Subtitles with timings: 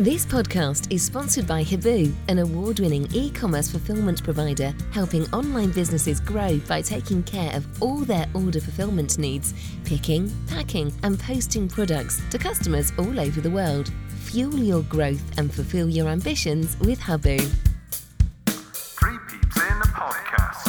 [0.00, 5.72] This podcast is sponsored by Hibu, an award winning e commerce fulfillment provider helping online
[5.72, 11.66] businesses grow by taking care of all their order fulfillment needs, picking, packing, and posting
[11.66, 13.90] products to customers all over the world.
[14.26, 17.38] Fuel your growth and fulfill your ambitions with Habu.
[18.46, 20.68] Three Peeps in a Podcast.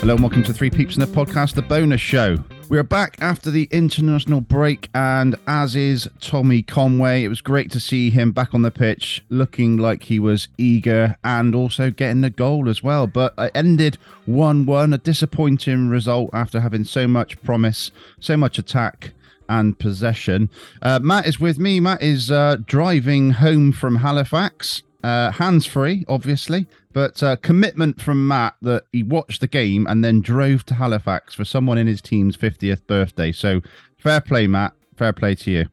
[0.00, 2.36] Hello and welcome to Three Peeps in the Podcast, the bonus show.
[2.68, 7.70] We are back after the international break, and as is Tommy Conway, it was great
[7.70, 12.22] to see him back on the pitch, looking like he was eager and also getting
[12.22, 13.06] the goal as well.
[13.06, 18.58] But it ended 1 1, a disappointing result after having so much promise, so much
[18.58, 19.12] attack
[19.48, 20.50] and possession.
[20.82, 21.78] Uh, Matt is with me.
[21.78, 28.26] Matt is uh, driving home from Halifax, uh, hands free, obviously, but uh, commitment from
[28.26, 32.00] Matt that he watched the game and then drove to Halifax for someone in his
[32.00, 33.32] team's 50th birthday.
[33.32, 33.60] So
[33.98, 34.72] fair play, Matt.
[34.96, 35.66] Fair play to you.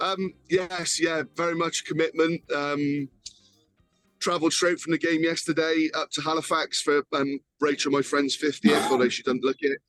[0.00, 2.42] Um, yes, yeah, very much commitment.
[2.54, 3.08] Um,
[4.18, 8.90] travelled straight from the game yesterday up to Halifax for um, Rachel, my friend's 50th,
[8.90, 9.80] although she doesn't look it.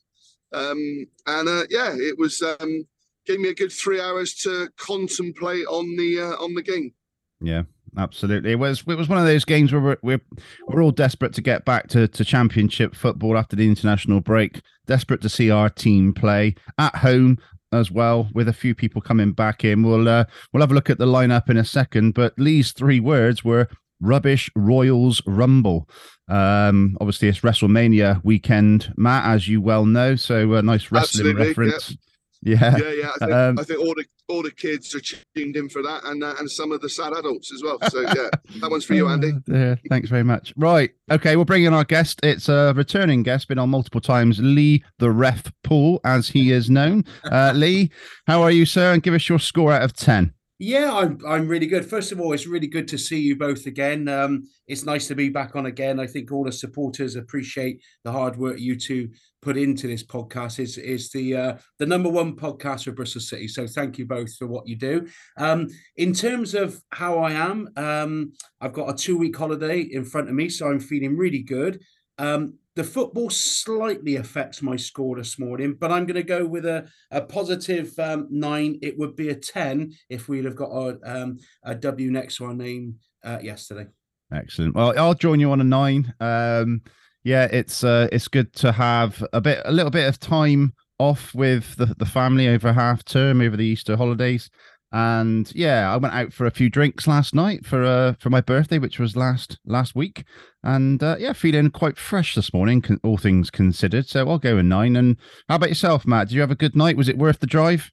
[0.53, 2.87] Um, and uh, yeah, it was um,
[3.25, 6.93] gave me a good three hours to contemplate on the uh, on the game.
[7.41, 7.63] Yeah,
[7.97, 8.51] absolutely.
[8.51, 10.21] It was it was one of those games where we're we're,
[10.67, 14.61] we're all desperate to get back to, to championship football after the international break.
[14.85, 17.37] Desperate to see our team play at home
[17.73, 19.83] as well, with a few people coming back in.
[19.83, 22.13] We'll uh, we'll have a look at the lineup in a second.
[22.13, 23.67] But Lee's three words were
[23.99, 25.89] rubbish Royals Rumble.
[26.29, 30.15] Um, obviously, it's WrestleMania weekend, Matt, as you well know.
[30.15, 31.97] So a nice wrestling Absolutely, reference.
[32.43, 32.77] Yeah.
[32.77, 33.09] Yeah, yeah.
[33.09, 34.99] I think, Um, I think all the all the kids are
[35.35, 37.77] tuned in for that, and uh, and some of the sad adults as well.
[37.89, 38.29] So yeah,
[38.59, 39.33] that one's for you, Andy.
[39.47, 40.53] Yeah, thanks very much.
[40.57, 40.91] Right.
[41.09, 42.19] Okay, we'll bring in our guest.
[42.23, 46.69] It's a returning guest, been on multiple times, Lee the Ref Poole, as he is
[46.69, 47.05] known.
[47.23, 47.91] Uh, Lee,
[48.27, 48.93] how are you, sir?
[48.93, 50.33] And give us your score out of 10.
[50.59, 51.85] Yeah, I'm I'm really good.
[51.85, 54.07] First of all, it's really good to see you both again.
[54.07, 55.99] Um, it's nice to be back on again.
[55.99, 59.09] I think all the supporters appreciate the hard work you two
[59.47, 60.59] put into this podcast.
[60.59, 63.47] is is the uh, the number one podcast for Bristol City.
[63.47, 65.07] So thank you both for what you do.
[65.37, 70.03] Um, in terms of how I am, um, I've got a two week holiday in
[70.03, 71.81] front of me, so I'm feeling really good.
[72.17, 76.65] Um, the football slightly affects my score this morning, but I'm going to go with
[76.65, 78.79] a, a positive um, nine.
[78.81, 82.45] It would be a 10 if we'd have got a, um, a W next to
[82.45, 83.87] our name uh, yesterday.
[84.31, 84.75] Excellent.
[84.75, 86.13] Well, I'll join you on a nine.
[86.19, 86.81] Um,
[87.27, 91.35] yeah, it's uh, it's good to have a bit, a little bit of time off
[91.35, 94.49] with the, the family over half term, over the Easter holidays.
[94.93, 98.39] And yeah, I went out for a few drinks last night for uh for my
[98.39, 100.23] birthday, which was last last week.
[100.63, 104.07] And uh, yeah, feeling quite fresh this morning, con- all things considered.
[104.07, 104.95] So I'll go a nine.
[104.95, 105.17] And
[105.49, 106.29] how about yourself, Matt?
[106.29, 106.95] Did you have a good night?
[106.95, 107.91] Was it worth the drive?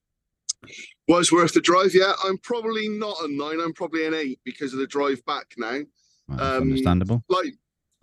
[1.08, 1.94] Was worth the drive.
[1.94, 3.60] Yeah, I'm probably not a nine.
[3.60, 5.80] I'm probably an eight because of the drive back now.
[6.28, 7.24] Well, Um, understandable.
[7.28, 7.54] like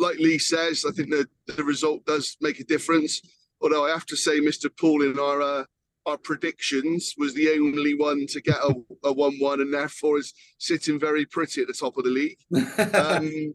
[0.01, 3.21] like Lee says, I think the, the result does make a difference.
[3.61, 4.69] Although I have to say, Mr.
[4.79, 5.63] Paul in our uh,
[6.07, 8.73] our predictions was the only one to get a,
[9.03, 12.39] a one-one, and therefore is sitting very pretty at the top of the league.
[12.95, 13.53] Um,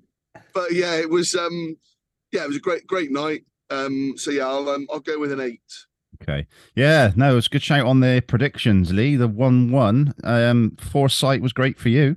[0.54, 1.76] but yeah, it was um,
[2.30, 3.44] yeah, it was a great great night.
[3.70, 5.60] Um, so yeah, I'll um, I'll go with an eight.
[6.22, 6.46] Okay.
[6.74, 9.16] Yeah, no, it's a good shout on the predictions, Lee.
[9.16, 10.14] The one one.
[10.24, 12.16] Um foresight was great for you.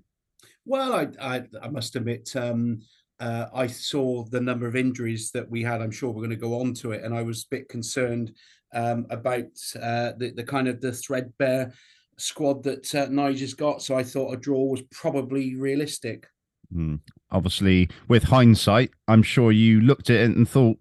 [0.65, 2.81] well, I, I, I must admit, um,
[3.19, 5.81] uh, I saw the number of injuries that we had.
[5.81, 7.03] I'm sure we're going to go on to it.
[7.03, 8.33] And I was a bit concerned
[8.73, 11.73] um, about uh, the, the kind of the threadbare
[12.17, 13.81] squad that uh, Nigel's got.
[13.81, 16.27] So I thought a draw was probably realistic.
[16.71, 16.95] Hmm.
[17.31, 20.77] Obviously, with hindsight, I'm sure you looked at it and thought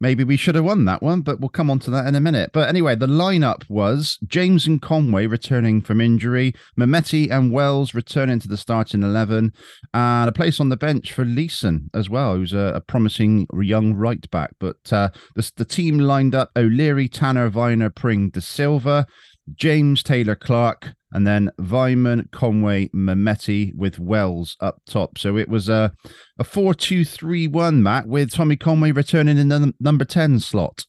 [0.00, 2.20] maybe we should have won that one, but we'll come on to that in a
[2.20, 2.50] minute.
[2.52, 8.40] But anyway, the lineup was James and Conway returning from injury, Mehmeti and Wells returning
[8.40, 9.52] to the starting 11,
[9.92, 13.94] and a place on the bench for Leeson as well, who's a, a promising young
[13.94, 14.50] right back.
[14.58, 19.06] But uh, the, the team lined up O'Leary, Tanner, Vyner, Pring, Dasilva,
[19.54, 25.18] James Taylor-Clarke, and then Weimann, Conway, Mehmeti with Wells up top.
[25.18, 25.92] So it was a
[26.38, 30.38] a four two three one, Matt, with Tommy Conway returning in the num- number ten
[30.40, 30.86] slot.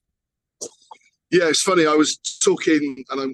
[1.32, 1.86] Yeah, it's funny.
[1.86, 3.34] I was talking, and I'm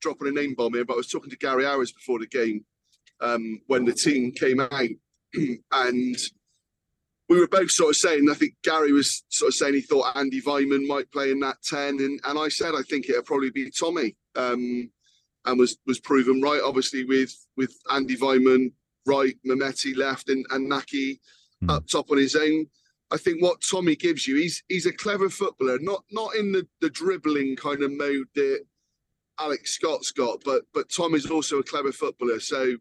[0.00, 2.64] dropping a name bomb here, but I was talking to Gary Hours before the game
[3.20, 4.70] um, when the team came out,
[5.72, 6.16] and
[7.28, 8.28] we were both sort of saying.
[8.30, 11.58] I think Gary was sort of saying he thought Andy Weimann might play in that
[11.62, 14.90] ten, and and I said I think it'll probably be Tommy, um,
[15.44, 16.60] and was was proven right.
[16.64, 18.72] Obviously with with Andy Weimann
[19.06, 21.18] right, Mehmeti left, and and Nakhi
[21.62, 21.70] Hmm.
[21.70, 22.66] up top on his own.
[23.10, 26.66] I think what Tommy gives you, he's he's a clever footballer, not not in the,
[26.80, 28.64] the dribbling kind of mode that
[29.38, 32.40] Alex Scott's got, but but Tom is also a clever footballer.
[32.40, 32.76] So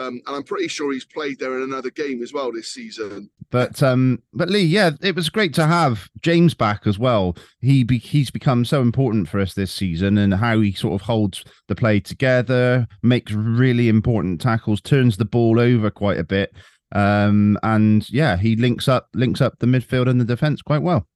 [0.00, 3.30] um, and I'm pretty sure he's played there in another game as well this season.
[3.50, 7.36] But um, but Lee, yeah, it was great to have James back as well.
[7.60, 11.06] He be, he's become so important for us this season, and how he sort of
[11.06, 16.52] holds the play together, makes really important tackles, turns the ball over quite a bit,
[16.92, 21.06] um, and yeah, he links up links up the midfield and the defense quite well.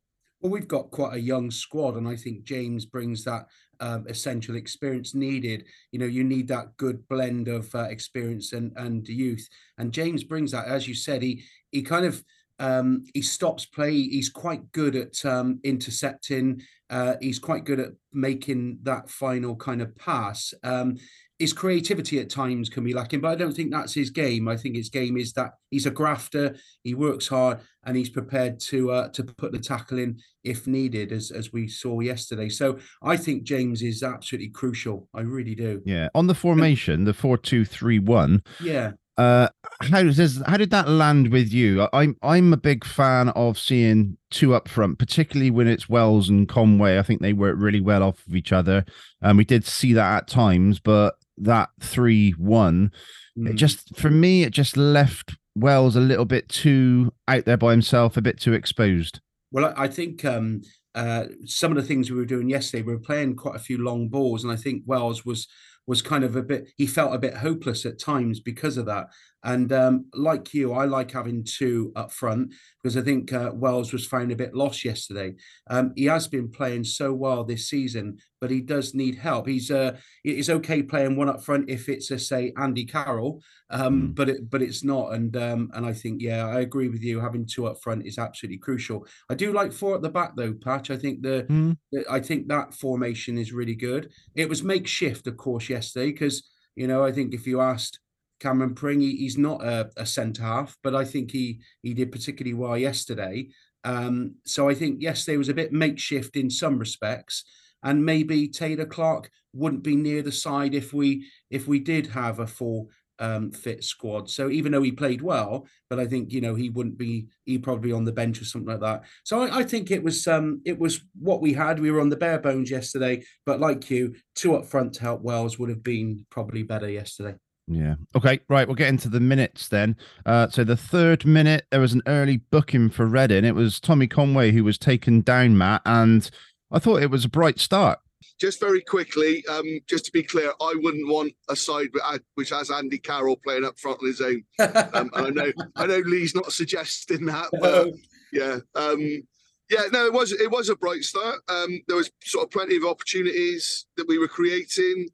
[0.40, 3.46] Well, we've got quite a young squad, and I think James brings that
[3.82, 5.64] um, essential experience needed.
[5.90, 9.46] You know, you need that good blend of uh, experience and and youth.
[9.76, 11.22] And James brings that, as you said.
[11.22, 12.24] He he kind of
[12.58, 13.92] um, he stops play.
[13.92, 16.62] He's quite good at um, intercepting.
[16.88, 20.54] Uh, he's quite good at making that final kind of pass.
[20.62, 20.96] Um,
[21.42, 24.46] his creativity at times can be lacking, but I don't think that's his game.
[24.46, 26.54] I think his game is that he's a grafter,
[26.84, 31.10] he works hard, and he's prepared to uh, to put the tackle in if needed,
[31.10, 32.48] as as we saw yesterday.
[32.48, 35.08] So I think James is absolutely crucial.
[35.12, 35.82] I really do.
[35.84, 38.44] Yeah, on the formation, the four two three one.
[38.62, 38.92] Yeah.
[39.18, 39.48] Uh,
[39.80, 41.88] how does how did that land with you?
[41.92, 46.48] I'm I'm a big fan of seeing two up front, particularly when it's Wells and
[46.48, 46.98] Conway.
[46.98, 48.84] I think they work really well off of each other.
[49.20, 52.92] And um, we did see that at times, but that 3 1,
[53.38, 53.54] mm.
[53.54, 58.16] just for me, it just left Wells a little bit too out there by himself,
[58.16, 59.20] a bit too exposed.
[59.50, 60.62] Well, I think um,
[60.94, 63.78] uh, some of the things we were doing yesterday, we were playing quite a few
[63.78, 65.48] long balls, and I think Wells was
[65.86, 69.08] was kind of a bit he felt a bit hopeless at times because of that
[69.44, 73.92] and um, like you, I like having two up front because I think uh, Wells
[73.92, 75.34] was found a bit lost yesterday.
[75.68, 79.48] Um, he has been playing so well this season, but he does need help.
[79.48, 84.02] He's uh, it's okay playing one up front if it's a say Andy Carroll, um,
[84.02, 84.14] mm.
[84.14, 85.12] but it but it's not.
[85.12, 87.18] And um, and I think yeah, I agree with you.
[87.20, 89.06] Having two up front is absolutely crucial.
[89.28, 90.90] I do like four at the back though, Patch.
[90.90, 91.76] I think the, mm.
[91.90, 94.12] the I think that formation is really good.
[94.36, 97.98] It was makeshift, of course, yesterday because you know I think if you asked
[98.42, 102.12] Cameron Pring, he, he's not a, a centre half, but I think he he did
[102.12, 103.48] particularly well yesterday.
[103.84, 107.44] Um, so I think yesterday was a bit makeshift in some respects,
[107.82, 112.46] and maybe Taylor-Clarke wouldn't be near the side if we if we did have a
[112.46, 114.28] full um, fit squad.
[114.28, 117.58] So even though he played well, but I think you know he wouldn't be he
[117.58, 119.04] probably on the bench or something like that.
[119.24, 121.78] So I, I, think it was um it was what we had.
[121.78, 125.22] We were on the bare bones yesterday, but like you, two up front to help
[125.22, 127.36] Wells would have been probably better yesterday.
[127.68, 127.94] Yeah.
[128.16, 128.40] Okay.
[128.48, 128.66] Right.
[128.66, 129.96] We'll get into the minutes then.
[130.26, 133.44] Uh, so the third minute, there was an early booking for Reading.
[133.44, 136.28] It was Tommy Conway who was taken down, Matt, and
[136.70, 138.00] I thought it was a bright start.
[138.40, 141.88] Just very quickly, um, just to be clear, I wouldn't want a side
[142.34, 144.42] which has Andy Carroll playing up front on his own.
[144.58, 147.88] Um, I know, I know Lee's not suggesting that, but
[148.32, 149.22] yeah, um,
[149.70, 151.40] yeah, no, it was it was a bright start.
[151.48, 155.08] Um, there was sort of plenty of opportunities that we were creating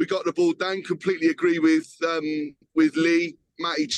[0.00, 0.82] we got the ball down.
[0.82, 3.36] Completely agree with um, with Lee.
[3.60, 3.88] Matty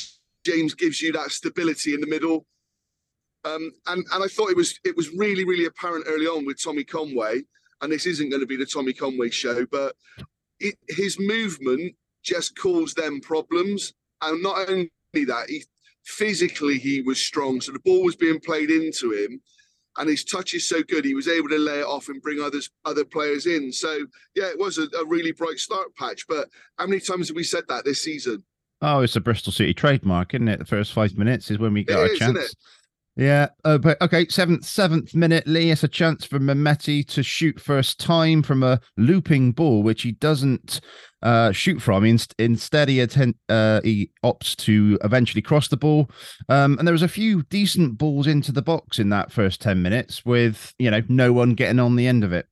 [0.44, 2.44] James gives you that stability in the middle.
[3.44, 6.62] Um, and and I thought it was it was really really apparent early on with
[6.62, 7.42] Tommy Conway.
[7.80, 9.96] And this isn't going to be the Tommy Conway show, but
[10.60, 13.92] it, his movement just caused them problems.
[14.20, 15.64] And not only that, he
[16.04, 19.40] physically he was strong, so the ball was being played into him,
[19.98, 21.04] and his touch is so good.
[21.04, 23.72] He was able to lay it off and bring others other players in.
[23.72, 26.26] So yeah, it was a, a really bright start patch.
[26.28, 26.48] But
[26.78, 28.44] how many times have we said that this season?
[28.80, 30.58] Oh, it's a Bristol City trademark, isn't it?
[30.58, 32.54] The first five minutes is when we get it our is, chance.
[33.14, 35.70] Yeah, uh, but okay, seventh seventh minute, Lee.
[35.70, 40.12] It's a chance for Mehmeti to shoot first time from a looping ball, which he
[40.12, 40.80] doesn't
[41.20, 42.06] uh, shoot from.
[42.06, 46.10] Inst- instead, he attend, uh, he opts to eventually cross the ball.
[46.48, 49.82] Um, and there was a few decent balls into the box in that first ten
[49.82, 52.46] minutes, with you know no one getting on the end of it.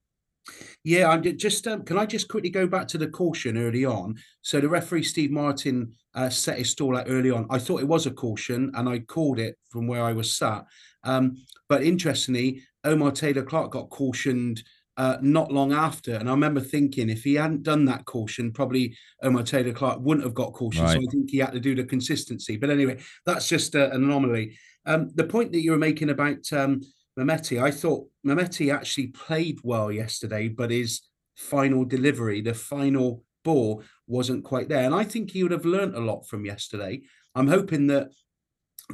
[0.84, 1.66] Yeah, I'm just.
[1.66, 4.16] Um, can I just quickly go back to the caution early on?
[4.42, 7.46] So the referee Steve Martin uh, set his stall out early on.
[7.50, 10.64] I thought it was a caution, and I called it from where I was sat.
[11.04, 11.36] Um,
[11.68, 14.62] but interestingly, Omar Taylor-Clarke got cautioned
[14.96, 18.96] uh, not long after, and I remember thinking if he hadn't done that caution, probably
[19.22, 20.84] Omar Taylor-Clarke wouldn't have got caution.
[20.84, 20.94] Right.
[20.94, 22.56] So I think he had to do the consistency.
[22.56, 24.58] But anyway, that's just uh, an anomaly.
[24.86, 26.80] Um, the point that you were making about um,
[27.18, 27.62] Mehmeti.
[27.62, 31.02] I thought Mehmeti actually played well yesterday, but his
[31.36, 34.84] final delivery, the final ball, wasn't quite there.
[34.84, 37.02] And I think he would have learnt a lot from yesterday.
[37.34, 38.10] I'm hoping that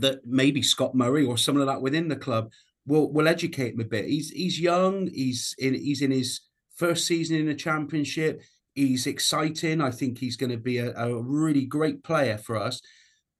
[0.00, 2.52] that maybe Scott Murray or someone like that within the club
[2.86, 4.06] will will educate him a bit.
[4.06, 5.08] He's he's young.
[5.08, 6.40] He's in he's in his
[6.76, 8.42] first season in the championship.
[8.74, 9.80] He's exciting.
[9.80, 12.82] I think he's going to be a, a really great player for us.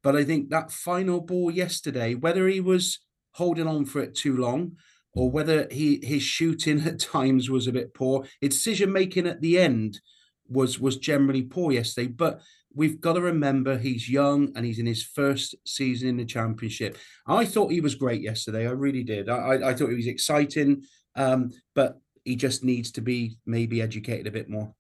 [0.03, 3.01] But I think that final ball yesterday, whether he was
[3.37, 4.73] holding on for it too long,
[5.13, 8.25] or whether he his shooting at times was a bit poor.
[8.41, 10.01] His decision making at the end
[10.49, 12.09] was was generally poor yesterday.
[12.09, 12.41] But
[12.75, 16.99] we've got to remember he's young and he's in his first season in the championship.
[17.27, 18.67] I thought he was great yesterday.
[18.67, 19.29] I really did.
[19.29, 20.85] I, I thought he was exciting,
[21.17, 24.75] um, but he just needs to be maybe educated a bit more.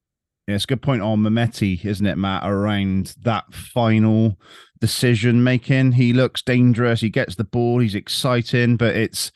[0.46, 2.48] Yeah, it's a good point on Mehmeti, isn't it, Matt?
[2.48, 4.38] Around that final
[4.80, 7.00] decision making, he looks dangerous.
[7.00, 7.80] He gets the ball.
[7.80, 9.32] He's exciting, but it's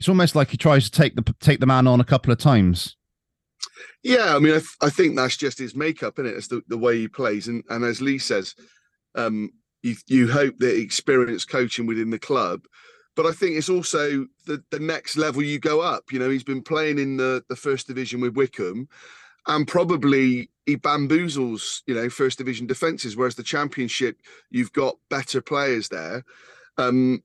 [0.00, 2.38] it's almost like he tries to take the take the man on a couple of
[2.38, 2.96] times.
[4.02, 6.36] Yeah, I mean, I, th- I think that's just his makeup, isn't it?
[6.36, 8.56] It's the, the way he plays, and and as Lee says,
[9.14, 9.50] um,
[9.82, 12.62] you you hope that experienced coaching within the club,
[13.14, 16.10] but I think it's also the the next level you go up.
[16.10, 18.88] You know, he's been playing in the the first division with Wycombe,
[19.46, 24.18] and probably he bamboozles you know first division defenses, whereas the championship
[24.50, 26.24] you've got better players there.
[26.78, 27.22] Um,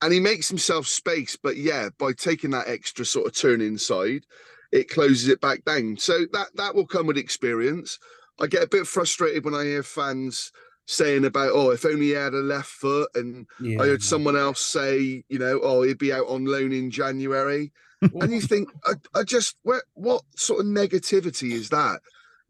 [0.00, 4.24] and he makes himself space, but yeah, by taking that extra sort of turn inside,
[4.70, 5.96] it closes it back down.
[5.96, 7.98] So that that will come with experience.
[8.40, 10.52] I get a bit frustrated when I hear fans
[10.86, 14.36] saying about, oh, if only he had a left foot, and Yeah, I heard someone
[14.36, 18.68] else say, you know, oh, he'd be out on loan in January, and you think,
[18.84, 22.00] I, I just, what, what sort of negativity is that?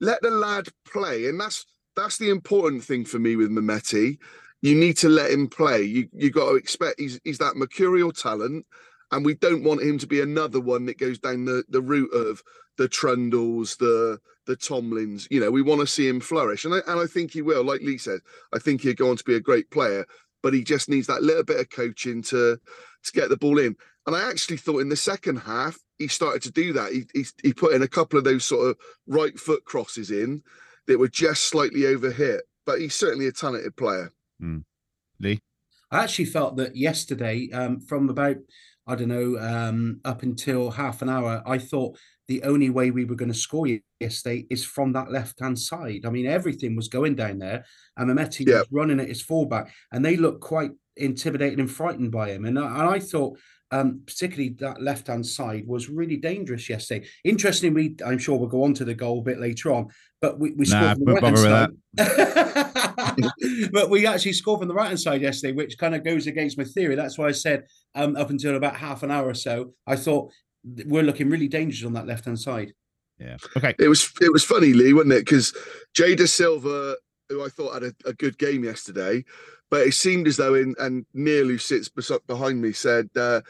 [0.00, 4.18] Let the lad play, and that's that's the important thing for me with Mehmeti.
[4.62, 5.82] You need to let him play.
[5.82, 8.64] You you got to expect he's he's that mercurial talent,
[9.10, 12.12] and we don't want him to be another one that goes down the the route
[12.14, 12.42] of
[12.76, 15.26] the Trundles, the the Tomlins.
[15.30, 17.64] You know, we want to see him flourish, and I, and I think he will.
[17.64, 18.20] Like Lee said,
[18.54, 20.06] I think he'll go on to be a great player,
[20.42, 22.58] but he just needs that little bit of coaching to
[23.02, 23.74] to get the ball in.
[24.08, 26.92] And I actually thought in the second half he started to do that.
[26.92, 30.42] He he, he put in a couple of those sort of right foot crosses in
[30.86, 34.10] that were just slightly overhit, but he's certainly a talented player.
[35.20, 35.40] Lee,
[35.90, 38.36] I actually felt that yesterday, um, from about
[38.86, 41.98] I don't know um, up until half an hour, I thought
[42.28, 45.58] the only way we were going to score ye- yesterday is from that left hand
[45.58, 46.06] side.
[46.06, 47.66] I mean, everything was going down there,
[47.98, 48.60] and Mehmeti Yeah.
[48.60, 52.46] was running at his fullback, and they looked quite intimidated and frightened by him.
[52.46, 53.38] And I, and I thought.
[53.70, 57.06] Um, particularly that left hand side was really dangerous yesterday.
[57.24, 59.88] Interestingly, I'm sure we'll go on to the goal a bit later on,
[60.22, 62.16] but we, we Nah, scored from the right-hand bother
[63.18, 63.70] side.
[63.72, 66.56] but we actually scored from the right hand side yesterday, which kind of goes against
[66.56, 66.94] my theory.
[66.94, 70.32] That's why I said um, up until about half an hour or so, I thought
[70.86, 72.72] we're looking really dangerous on that left hand side.
[73.18, 75.24] yeah, okay, It was it was funny, Lee, wasn't it?
[75.24, 75.54] Because
[75.94, 76.96] Jay Dasilva,
[77.28, 79.24] who I thought had a, a good game yesterday,
[79.70, 81.88] but it seemed as though in and Neil, who sits
[82.26, 83.40] behind me, said, uh,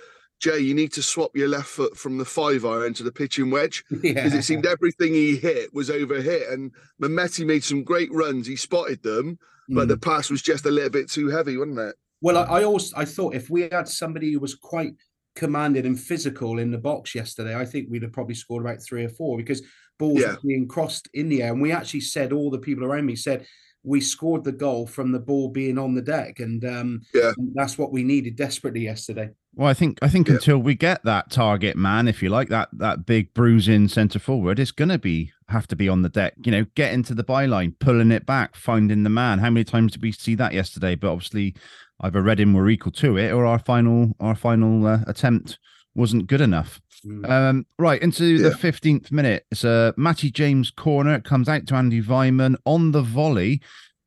[0.40, 3.50] "Jay, you need to swap your left foot from the five iron to the pitching
[3.50, 8.12] wedge." yeah, Because it seemed everything he hit was overhit, and Mehmeti made some great
[8.12, 8.46] runs.
[8.46, 9.88] He spotted them, but Mm.
[9.88, 11.96] the pass was just a little bit too heavy, wasn't it?
[12.20, 14.94] Well, I, I also I thought if we had somebody who was quite
[15.36, 19.04] commanded and physical in the box yesterday, I think we'd have probably scored about three
[19.04, 19.62] or four because
[19.98, 20.32] balls Yeah.
[20.32, 21.52] were being crossed in the air.
[21.52, 23.46] And we actually said all the people around me said
[23.84, 27.32] we scored the goal from the ball being on the deck, and um, Yeah.
[27.54, 29.30] that's what we needed desperately yesterday.
[29.54, 30.34] Well, I think I think Yeah.
[30.34, 34.58] until we get that target man, if you like, that that big bruising centre forward,
[34.58, 36.34] it's gonna be have to be on the deck.
[36.44, 39.38] You know, get into the byline, pulling it back, finding the man.
[39.38, 40.94] How many times did we see that yesterday?
[40.94, 41.54] But obviously,
[42.00, 45.58] either Reading were equal to it, or our final our final uh, attempt
[45.94, 46.80] wasn't good enough.
[47.06, 47.28] Mm.
[47.28, 48.56] Um, right into the Yeah.
[48.56, 49.46] fifteenth minute.
[49.50, 51.14] It's a Matty James corner.
[51.14, 53.60] It comes out to Andy Weimann on the volley.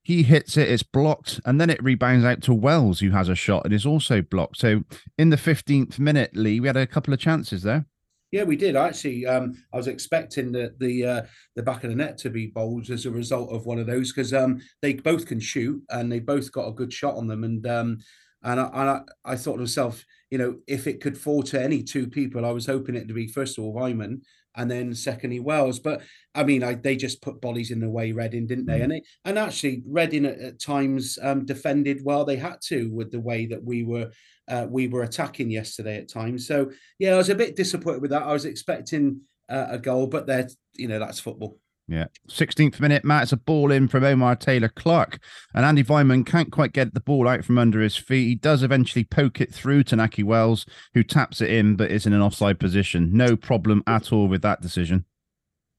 [0.03, 3.35] He hits it, it's blocked, and then it rebounds out to Wells, who has a
[3.35, 4.57] shot and is also blocked.
[4.57, 4.81] So
[5.17, 7.85] in the 15th minute, Lee, we had a couple of chances there.
[8.31, 9.25] Yeah, we did actually.
[9.25, 11.21] Um, I was expecting the the uh,
[11.55, 14.11] the back of the net to be bowled as a result of one of those
[14.11, 17.43] because um, they both can shoot and they both got a good shot on them.
[17.43, 17.97] And um,
[18.41, 21.61] and I, and I, I thought to myself, you know, if it could fall to
[21.61, 24.21] any two people, I was hoping it to be first of all Weimann
[24.55, 25.79] and then secondly Wells.
[25.79, 26.01] But
[26.33, 28.79] I mean, I, they just put bodies in the way Reading, didn't they?
[28.79, 28.83] Mm.
[28.83, 32.25] And they, and actually Reading at, at times um, defended well.
[32.25, 34.09] They had to with the way that we were
[34.47, 36.47] uh, we were attacking yesterday at times.
[36.47, 38.23] So yeah, I was a bit disappointed with that.
[38.23, 41.57] I was expecting uh, a goal, but there, you know, that's football.
[41.91, 42.05] Yeah.
[42.29, 45.19] 16th minute, Matt, it's a ball in from Omar Taylor-Clarke.
[45.53, 48.27] And Andy Weimann can't quite get the ball out from under his feet.
[48.27, 52.05] He does eventually poke it through to Nakhi Wells, who taps it in, but is
[52.05, 53.09] in an offside position.
[53.11, 55.03] No problem at all with that decision.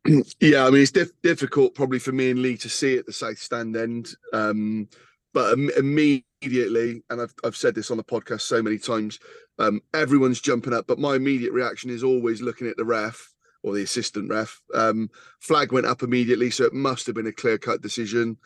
[0.41, 3.13] Yeah, I mean it's diff- difficult probably for me and Lee to see at the
[3.13, 4.89] south stand end, um,
[5.33, 9.21] but Im- immediately, and I've I've said this on the podcast so many times,
[9.61, 13.32] um, everyone's jumping up, but my immediate reaction is always looking at the ref
[13.63, 14.61] or the assistant ref.
[14.75, 18.39] Um, flag went up immediately, so it must have been a clear cut decision,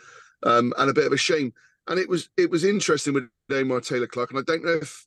[0.43, 1.53] um, and a bit of a shame.
[1.89, 5.07] And it was it was interesting with Omar Taylor-Clarke, and I don't know if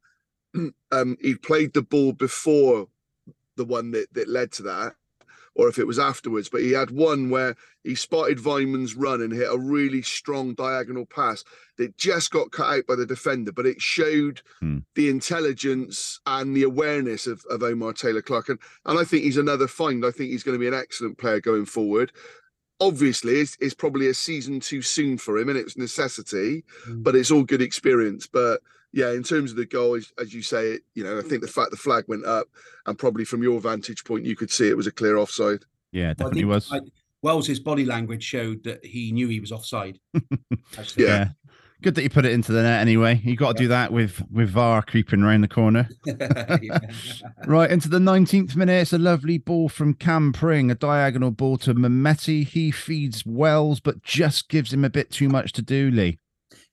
[0.92, 2.88] um, he'd played the ball before
[3.58, 4.96] the one that that led to that,
[5.60, 6.48] or if it was afterwards.
[6.50, 11.06] But he had one where he spotted Weimann's run and hit a really strong diagonal
[11.06, 11.44] pass
[11.78, 14.80] that just got cut out by the defender, but it showed Hmm.
[14.96, 18.50] the intelligence and the awareness of, of Omar Taylor-Clarke.
[18.50, 20.06] And, and I think he's another find.
[20.06, 22.12] I think he's going to be an excellent player going forward.
[22.82, 27.04] Obviously, it's, it's probably a season too soon for him, and it's necessity, Mm.
[27.04, 28.26] but it's all good experience.
[28.28, 31.22] But yeah, in terms of the goal, as, as you say, it you know, I
[31.22, 31.54] think the mm.
[31.54, 32.48] fact the flag went up,
[32.86, 35.64] and probably from your vantage point, you could see it was a clear offside.
[35.92, 36.72] Yeah, Well, I definitely think was.
[36.72, 36.80] I,
[37.22, 40.00] Wells's body language showed that he knew he was offside.
[40.78, 41.06] actually.
[41.06, 41.30] Yeah.
[41.82, 43.22] Good that you put it into the net anyway.
[43.24, 45.88] You got to do that with with VAR creeping around the corner.
[47.48, 51.58] Right into the 19th minute, it's a lovely ball from Cam Pring, a diagonal ball
[51.60, 52.46] to Mehmeti.
[52.46, 56.20] He feeds Wells, but just gives him a bit too much to do, Lee.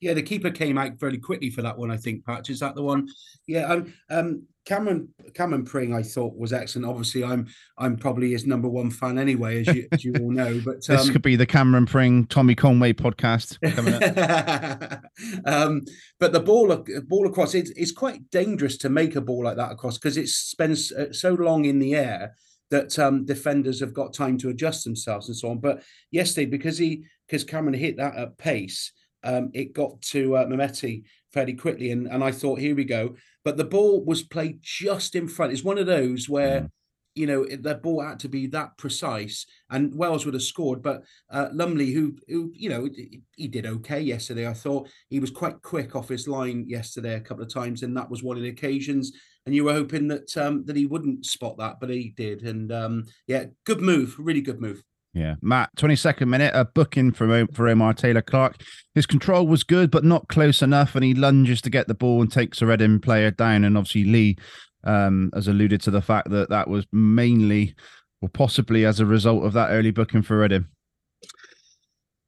[0.00, 1.90] Yeah, the keeper came out very quickly for that one.
[1.90, 2.24] I think.
[2.24, 3.08] Patch is that the one?
[3.46, 3.66] Yeah.
[3.66, 3.94] Um.
[4.10, 6.88] um Cameron Cameron Pring, I thought was excellent.
[6.88, 7.46] Obviously, I'm
[7.78, 10.60] I'm probably his number one fan anyway, as you as you all know.
[10.64, 15.04] But This um, could be the Cameron Pring, Tommy Conway podcast coming up.
[15.46, 15.82] um,
[16.18, 19.70] but the ball, ball across, it's, it's quite dangerous to make a ball like that
[19.70, 22.34] across because it spends uh, so long in the air
[22.70, 25.58] that um, defenders have got time to adjust themselves and so on.
[25.58, 28.90] But yesterday, because he because Cameron hit that at pace,
[29.26, 33.16] um, it got to uh, Mehmeti fairly quickly, and and I thought, here we go.
[33.44, 35.52] But the ball was played just in front.
[35.52, 36.62] It's one of those where.
[36.62, 36.70] Mm.
[37.18, 40.82] You know the ball had to be that precise, and Wells would have scored.
[40.82, 44.46] But uh, Lumley, who who you know he- he did okay yesterday.
[44.46, 47.96] I thought he was quite quick off his line yesterday a couple of times, and
[47.96, 49.12] that was one of the occasions.
[49.46, 52.42] And you were hoping that um, that he wouldn't spot that, but he did.
[52.42, 54.82] And um, yeah, good move, really good move.
[55.16, 58.60] Yeah, Matt, 22nd minute, a booking from for Omar Taylor-Clarke.
[58.94, 62.20] His control was good, but not close enough, and he lunges to get the ball
[62.20, 63.64] and takes a Reading player down.
[63.64, 64.36] And obviously, Lee
[64.84, 67.74] um, has alluded to the fact that that was mainly
[68.20, 70.66] or possibly as a result of that early booking for Reading.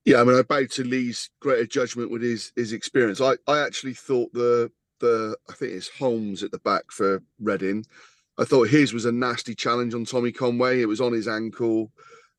[0.07, 3.21] Yeah, I mean, I bow to Lee's greater judgment with his his experience.
[3.21, 7.85] I I actually thought the the I think it's Holmes at the back for Reading.
[8.39, 10.81] I thought his was a nasty challenge on Tommy Conway.
[10.81, 11.93] It was on his ankle.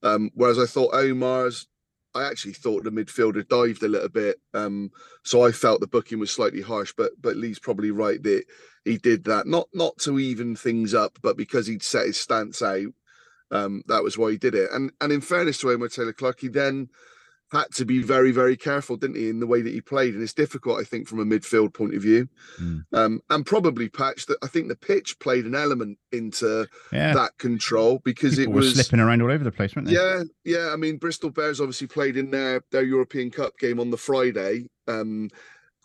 [0.04, 1.68] Um, whereas I thought Omar's,
[2.16, 4.38] I actually thought the midfielder dived a little bit.
[4.54, 4.92] Um,
[5.24, 8.44] so I felt the booking was slightly harsh, but but Lee's probably right that
[8.86, 12.62] he did that not not to even things up, but because he'd set his stance
[12.62, 12.94] out.
[13.52, 14.70] Um, that was why he did it.
[14.72, 16.90] And and in fairness to Omar Taylor-Clarke, he then
[17.52, 20.14] had to be very, very careful, didn't he, in the way that he played?
[20.14, 22.28] And it's difficult, I think, from a midfield point of view.
[22.62, 22.84] Mm.
[22.94, 27.38] Um, and probably patch that I think the pitch played an element into Yeah, that
[27.38, 29.96] control because people it was slipping around all over the place, weren't they?
[29.96, 30.70] yeah, yeah.
[30.72, 34.68] I mean, Bristol Bears obviously played in their their European Cup game on the Friday,
[34.88, 35.30] um,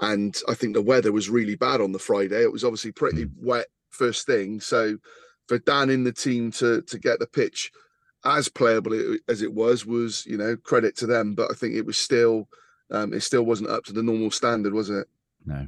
[0.00, 2.42] and I think the weather was really bad on the Friday.
[2.42, 4.61] It was obviously pretty wet first thing.
[4.61, 4.98] So
[5.48, 7.70] for Dan in the team to to get the pitch
[8.25, 11.35] as playable as it was was you know credit to them.
[11.35, 12.49] But I think it was still
[12.91, 15.07] um, it still wasn't up to the normal standard, was it?
[15.45, 15.67] No.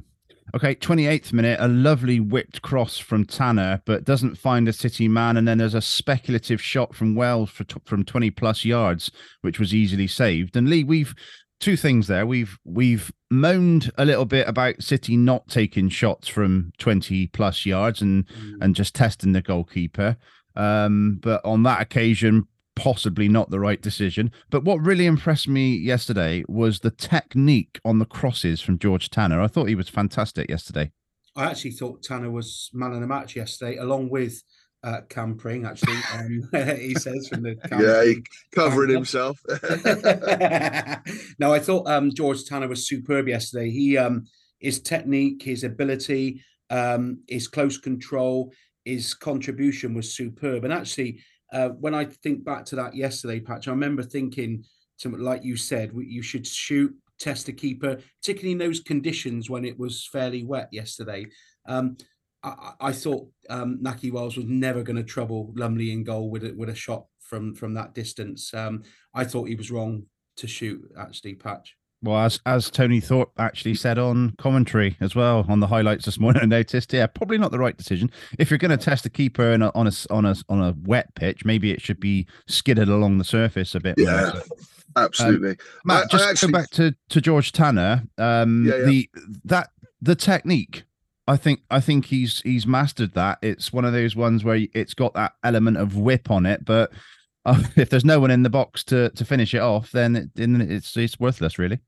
[0.55, 5.35] Okay, 28th minute, a lovely whipped cross from Tanner, but doesn't find a City man.
[5.35, 9.59] And then there's a speculative shot from Wells for t- from 20 plus yards, which
[9.59, 10.55] was easily saved.
[10.55, 11.13] And Lee, we've
[11.59, 12.25] two things there.
[12.25, 18.01] We've we've moaned a little bit about City not taking shots from 20 plus yards
[18.01, 18.25] and
[18.61, 20.15] and just testing the goalkeeper.
[20.57, 24.31] Um, but on that occasion, possibly not the right decision.
[24.49, 29.41] But what really impressed me yesterday was the technique on the crosses from George Tanner.
[29.41, 30.91] I thought he was fantastic yesterday.
[31.35, 34.41] I actually thought Tanner was man of the match yesterday, along with
[34.83, 35.65] uh, Cam Pring.
[35.65, 38.25] Actually, um, he says from the Cam yeah, he Pring.
[38.53, 39.39] covering Cam- himself.
[41.39, 43.69] no, I thought um, George Tanner was superb yesterday.
[43.69, 44.25] He um,
[44.59, 48.51] his technique, his ability, um, his close control,
[48.87, 50.63] his contribution was superb.
[50.63, 51.21] And actually,
[51.53, 54.63] uh, when I think back to that yesterday, Patch, I remember thinking,
[54.97, 59.65] something like you said, you should shoot, test the keeper, particularly in those conditions when
[59.65, 61.27] it was fairly wet yesterday.
[61.67, 61.97] Um,
[62.43, 66.29] I, I I thought um, Nakhi Wells was never going to trouble Lumley in goal
[66.29, 68.53] with a, with a shot from from that distance.
[68.53, 70.03] Um, I thought he was wrong
[70.37, 70.81] to shoot.
[70.97, 71.76] Actually, Patch.
[72.03, 76.19] Well, as as Tony Thorpe actually said on commentary as well on the highlights this
[76.19, 78.11] morning, I noticed, yeah, probably not the right decision.
[78.37, 80.75] If you're going to test a keeper in a, on a on a on a
[80.83, 83.95] wet pitch, maybe it should be skidded along the surface a bit.
[83.97, 84.31] Yeah.
[84.33, 84.43] more.
[84.95, 85.57] Absolutely.
[85.85, 88.03] Matt, I- I just actually- go back to, to George Tanner.
[88.17, 88.85] Um, Yeah, yeah.
[88.85, 89.09] the
[89.45, 89.69] that
[90.01, 90.83] the technique.
[91.27, 93.39] I think I think he's he's mastered that.
[93.41, 96.91] It's one of those ones where it's got that element of whip on it, but
[97.45, 100.29] uh, if there's no one in the box to to finish it off, then it,
[100.35, 101.79] then it's it's worthless, really.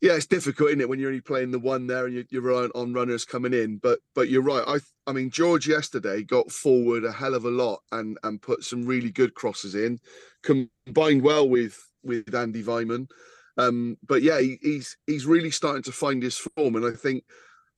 [0.00, 2.42] Yeah, it's difficult, isn't it, when you're only playing the one there and you're, you're
[2.42, 3.78] reliant on runners coming in.
[3.78, 4.62] But but you're right.
[4.66, 8.62] I I mean, George yesterday got forward a hell of a lot and and put
[8.62, 9.98] some really good crosses in,
[10.42, 13.08] combined well with with Andy Weimann.
[13.56, 17.24] Um, but yeah, he, he's he's really starting to find his form, and I think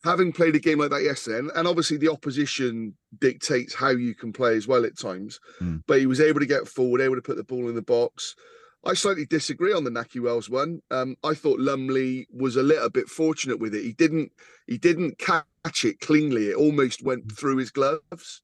[0.05, 4.15] having played a game like that yesterday, and, and obviously the opposition dictates how you
[4.15, 5.41] can play as well at times.
[5.61, 5.83] Mm.
[5.87, 8.35] But he was able to get forward, able to put the ball in the box.
[8.85, 10.81] I slightly disagree on the Nakhi Wells one.
[10.90, 13.83] Um, I thought Lumley was a little bit fortunate with it.
[13.85, 14.33] He didn't
[14.66, 16.49] he didn't catch it cleanly.
[16.49, 18.40] It almost went through his gloves.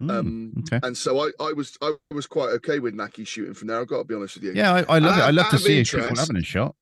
[0.00, 0.78] Mm, Um, okay.
[0.86, 3.80] And so I, I was I was quite okay with Nakhi shooting from there.
[3.80, 4.52] I've got to be honest with you.
[4.52, 5.22] Yeah, I, I love it.
[5.22, 6.76] I love to out of see a shoot interest- having a shot.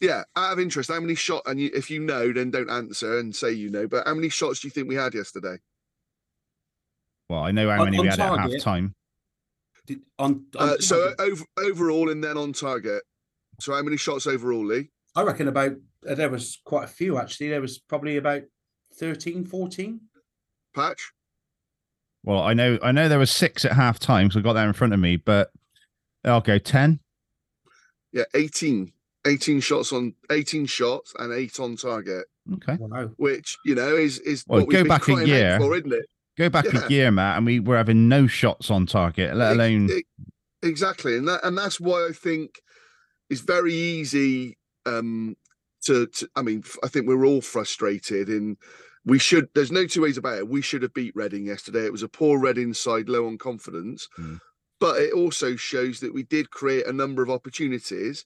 [0.00, 1.42] Yeah, out of interest, how many shot?
[1.46, 3.86] And you, if you know, then don't answer and say you know.
[3.88, 5.56] But how many shots do you think we had yesterday?
[7.28, 8.94] Well, I know how many on we had at half time.
[9.86, 13.02] Did, on, on Uh, so over, overall, and then on target.
[13.60, 14.90] So how many shots overall, Lee?
[15.14, 15.72] I reckon about
[16.08, 17.48] uh, there was quite a few actually.
[17.48, 18.42] There was probably about
[18.98, 20.00] 13, 14.
[20.74, 21.12] Patch?
[22.22, 24.66] Well, I know I know there was six at half time, so I got that
[24.66, 25.50] in front of me, but
[26.24, 27.00] I'll go ten.
[28.12, 28.92] Yeah, 18.
[29.26, 32.76] 18 shots on 18 shots and eight on target, Okay.
[32.78, 33.10] Wow.
[33.16, 35.58] which you know is is Well, what we've go been back a crying out year.
[35.60, 36.06] for, isn't it?
[36.36, 36.84] Go back Yeah.
[36.84, 40.08] a year, Matt, and we were having no shots on target, let alone ex-
[40.62, 42.60] exactly, and that and that's why I think
[43.30, 45.36] it's very easy um
[45.84, 48.56] to, to I mean I think we're all frustrated and
[49.04, 50.48] we should there's no two ways about it.
[50.48, 51.84] We should have beat Reading yesterday.
[51.86, 54.40] It was a poor Reading side, low on confidence, Mm.
[54.78, 58.24] but it also shows that we did create a number of opportunities.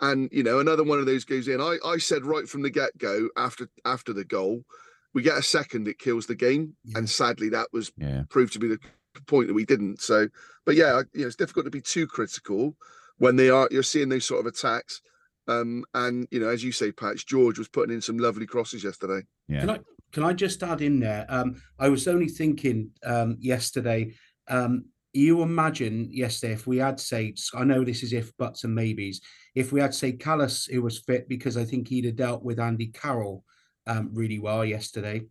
[0.00, 1.60] And you know, another one of those goes in.
[1.60, 4.64] I, I said right from the get go after after the goal,
[5.14, 6.74] we get a second, it kills the game.
[6.84, 6.98] Yeah.
[6.98, 8.22] And sadly, that was yeah.
[8.28, 8.78] proved to be the
[9.26, 10.00] point that we didn't.
[10.00, 10.28] So,
[10.64, 12.76] but yeah, you know, it's difficult to be too critical
[13.18, 15.00] when they are you're seeing those sort of attacks.
[15.48, 18.84] Um, and you know, as you say, Patch George was putting in some lovely crosses
[18.84, 19.26] yesterday.
[19.48, 19.60] Yeah.
[19.60, 19.78] Can I
[20.12, 21.26] can I just add in there?
[21.28, 24.12] Um, I was only thinking um, yesterday.
[24.48, 28.74] Um, you imagine yesterday if we had say I know this is if buts and
[28.74, 29.20] maybes.
[29.54, 32.60] If we had say Kalas who was fit because I think he'd have dealt with
[32.60, 33.44] Andy Carroll
[33.90, 35.22] um, really well yesterday,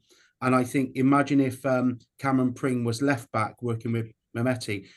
[0.41, 4.87] and I think imagine if um, Cameron Pring was left back working with Mehmeti,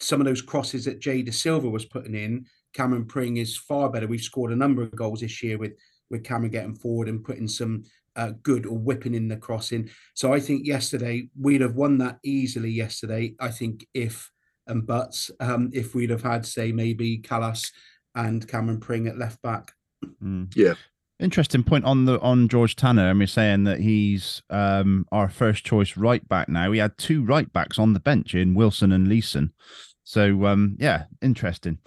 [0.00, 2.46] some of those crosses that Jay Dasilva was putting in.
[2.74, 4.06] Cameron Pring is far better.
[4.06, 5.72] We've scored a number of goals this year with
[6.10, 7.84] with Cameron getting forward and putting some
[8.16, 9.88] uh, good or whipping in the crossing.
[10.14, 12.70] So I think yesterday we'd have won that easily.
[12.70, 14.30] Yesterday, I think if
[14.66, 17.70] and buts, um, if we'd have had say maybe Kalas
[18.14, 19.72] and Cameron Pring at left back.
[20.22, 20.54] Mm.
[20.54, 20.74] Yeah.
[21.22, 23.08] Interesting point on the on George Tanner.
[23.08, 26.68] I mean, saying that he's um our first choice right back now.
[26.70, 29.52] We had two right backs on the bench in Wilson and Leeson.
[30.04, 31.78] So um yeah, interesting.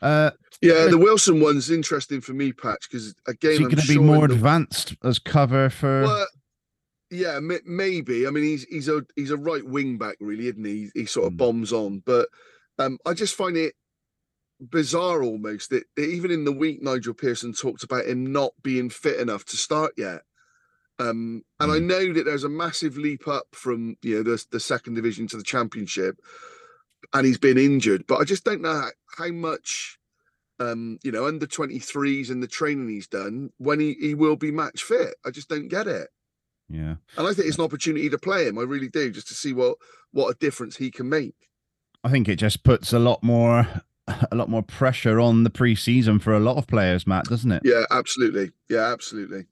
[0.00, 0.30] Uh
[0.62, 4.28] Yeah, the Wilson one's interesting for me, Patch, because again, is going to be more
[4.28, 6.02] the- advanced as cover for?
[6.02, 6.26] Well,
[7.10, 8.26] yeah, maybe.
[8.26, 10.90] I mean, he's he's a he's a right wing back, really, isn't he?
[10.94, 11.38] He sort of Mm.
[11.38, 12.28] bombs on, but
[12.78, 13.74] um, I just find it
[14.60, 18.90] bizarre almost that, that even in the week, Nigel Pearson talked about him not being
[18.90, 20.22] fit enough to start yet.
[20.98, 21.86] Um, and I Mm.
[21.86, 25.36] know that there's a massive leap up from you know the the second division to
[25.36, 26.20] the championship,
[27.12, 28.90] and he's been injured, but I just don't know how,
[29.24, 29.98] how much.
[30.60, 34.52] Um, you know, under 23s and the training he's done, when he, he will be
[34.52, 35.16] match fit.
[35.26, 36.10] I just don't get it.
[36.68, 36.94] yeah.
[37.18, 38.56] And I think it's an opportunity to play him.
[38.56, 39.78] I really do, just to see what
[40.12, 41.34] what a difference he can make.
[42.04, 43.66] I think it just puts a lot more
[44.30, 47.62] a lot more pressure on the preseason for a lot of players, Matt, doesn't it?
[47.64, 48.50] Yeah, absolutely.
[48.68, 49.46] Yeah, absolutely.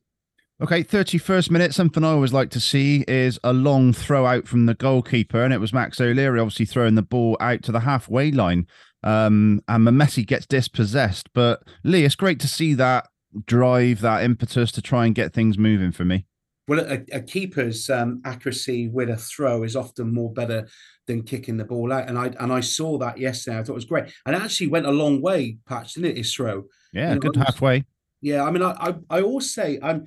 [0.62, 1.74] Okay, 31st minute.
[1.74, 5.52] Something I always like to see is a long throw out from the goalkeeper, and
[5.52, 8.66] it was Max O'Leary obviously throwing the ball out to the halfway line.
[9.02, 11.32] Um, and Messi gets dispossessed.
[11.32, 13.08] But Lee, it's great to see that
[13.44, 16.26] drive, that impetus to try and get things moving for me.
[16.68, 20.68] Well, a, a keeper's um, accuracy with a throw is often more better
[21.06, 23.58] than kicking the ball out, and I and I saw that yesterday.
[23.58, 26.16] I thought it was great, and it actually went a long way, Patch, didn't it?
[26.18, 26.64] His throw.
[26.92, 27.84] Yeah, You know, good was- halfway.
[28.20, 30.04] Yeah, I mean, I I, I always say I'm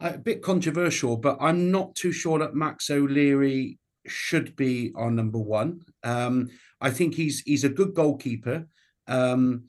[0.00, 5.38] a bit controversial, but I'm not too sure that Max O'Leary should be our number
[5.38, 5.80] one.
[6.02, 8.66] Um, I think he's he's a good goalkeeper,
[9.06, 9.64] um,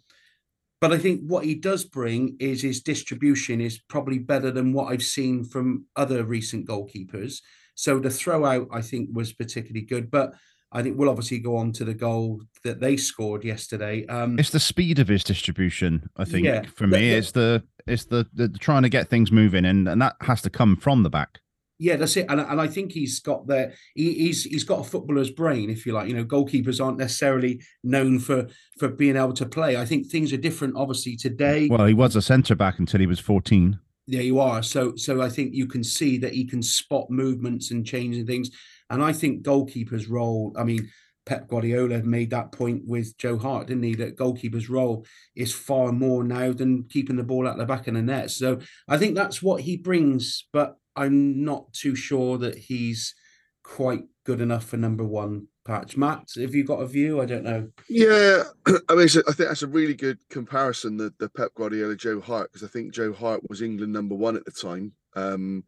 [0.81, 4.91] but I think what he does bring is his distribution is probably better than what
[4.91, 7.41] I've seen from other recent goalkeepers.
[7.77, 10.33] So the throw out I think was particularly good, but
[10.71, 14.05] I think we'll obviously go on to the goal that they scored yesterday.
[14.07, 16.97] Um, It's the speed of his distribution, I think, Yeah, for me.
[16.99, 20.41] the- it's the it's the, the trying to get things moving, and, and that has
[20.41, 21.39] to come from the back.
[21.79, 22.25] Yeah, that's it.
[22.27, 25.85] And, and I think he's got the he, he's he's got a footballer's brain, if
[25.85, 26.09] you like.
[26.09, 28.47] You know, goalkeepers aren't necessarily known for
[28.79, 29.77] for being able to play.
[29.77, 31.67] I think things are different, obviously, today.
[31.69, 33.79] Well, he was a centre back until he was 14.
[34.07, 34.63] There you are.
[34.63, 38.49] So so I think you can see that he can spot movements and changing things.
[38.89, 40.89] And I think goalkeeper's role, I mean,
[41.25, 43.95] Pep Guardiola made that point with Joe Hart, didn't he?
[43.95, 47.95] That goalkeeper's role is far more now than keeping the ball at the back of
[47.95, 48.31] the net.
[48.31, 53.13] So I think that's what he brings, but I'm not too sure that he's
[53.61, 55.97] quite good enough for number one patch.
[55.97, 57.21] Matt, have you got a view?
[57.21, 57.69] I don't know.
[57.89, 58.43] Yeah,
[58.89, 62.51] I mean, I think that's a really good comparison, the, the Pep Guardiola Joe Hart,
[62.51, 64.93] because I think Joe Hart was England number one at the time.
[65.15, 65.65] Um,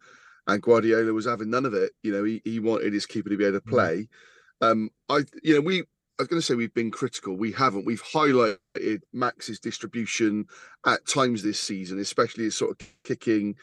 [0.47, 1.91] and Guardiola was having none of it.
[2.01, 4.07] You know, he, he wanted his keeper to be able to play.
[4.61, 7.35] Um, I, you know, we, I was going to say we've been critical.
[7.35, 7.85] We haven't.
[7.85, 10.47] We've highlighted Max's distribution
[10.85, 13.55] at times this season, especially his sort of kicking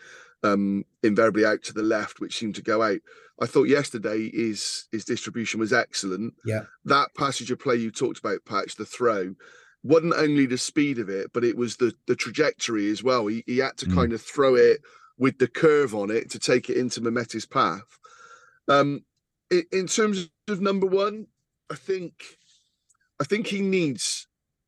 [0.46, 3.00] um, invariably out to the left, which seemed to go out.
[3.40, 6.34] I thought yesterday his his distribution was excellent.
[6.44, 6.62] Yeah.
[6.84, 9.34] That passage of play you talked about, Patch, the throw,
[9.82, 13.26] wasn't only the speed of it, but it was the the trajectory as well.
[13.26, 13.94] He, he had to Mm.
[13.94, 14.80] kind of throw it
[15.18, 17.98] with the curve on it to take it into Mehmeti's path.
[18.68, 19.04] Um,
[19.50, 21.26] in, in terms of number one,
[21.70, 22.12] I think
[23.20, 24.26] I think he needs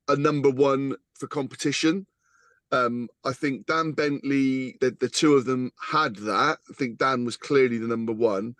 [0.09, 2.07] a number one for competition.
[2.71, 6.59] Um, I think Dan Bentley, the, the two of them had that.
[6.69, 8.55] I think Dan was clearly the number one.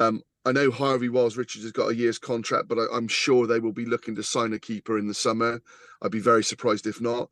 [0.00, 3.60] Um, I know Harvey Wiles-Richards has got a year's contract, but I, I'm sure they
[3.60, 5.60] will be looking to sign a keeper in the summer.
[6.00, 7.28] I'd be very surprised if not.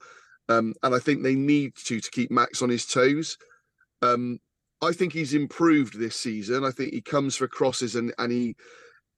[0.48, 3.38] Um, and I think they need to to keep Max on his toes.
[4.02, 4.38] Um,
[4.82, 6.64] I think he's improved this season.
[6.64, 8.54] I think he comes for crosses and and he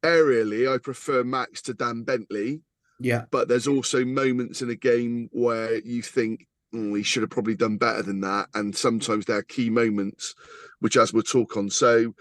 [0.04, 2.60] aerially, I prefer Max to Dan Bentley
[3.00, 3.24] Yeah.
[3.30, 7.54] but there's also moments in a game where you think "Oh, he should have probably
[7.56, 10.34] done better than that and sometimes there are key moments
[10.80, 11.70] which as we'll talk on.
[11.70, 12.14] So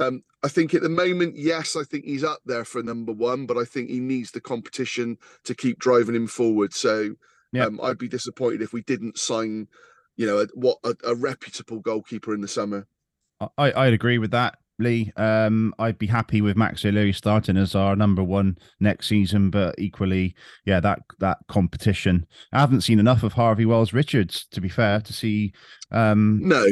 [0.00, 3.46] um, i think at the moment yes i think he's up there for number one
[3.46, 6.72] but i think he needs the competition to keep driving him forward.
[6.72, 7.16] So
[7.52, 7.64] Yeah.
[7.66, 9.66] um, i'd be disappointed if we didn't sign
[10.16, 12.86] you know a, what a, a reputable goalkeeper in the summer.
[13.56, 15.12] I, I'd agree with that, Lee.
[15.16, 19.74] Um, I'd be happy with Max O'Leary starting as our number one next season, but
[19.78, 22.26] equally, yeah, that that competition.
[22.52, 25.52] I haven't seen enough of Harvey Wiles-Richards, to be fair, to see
[25.90, 26.66] um no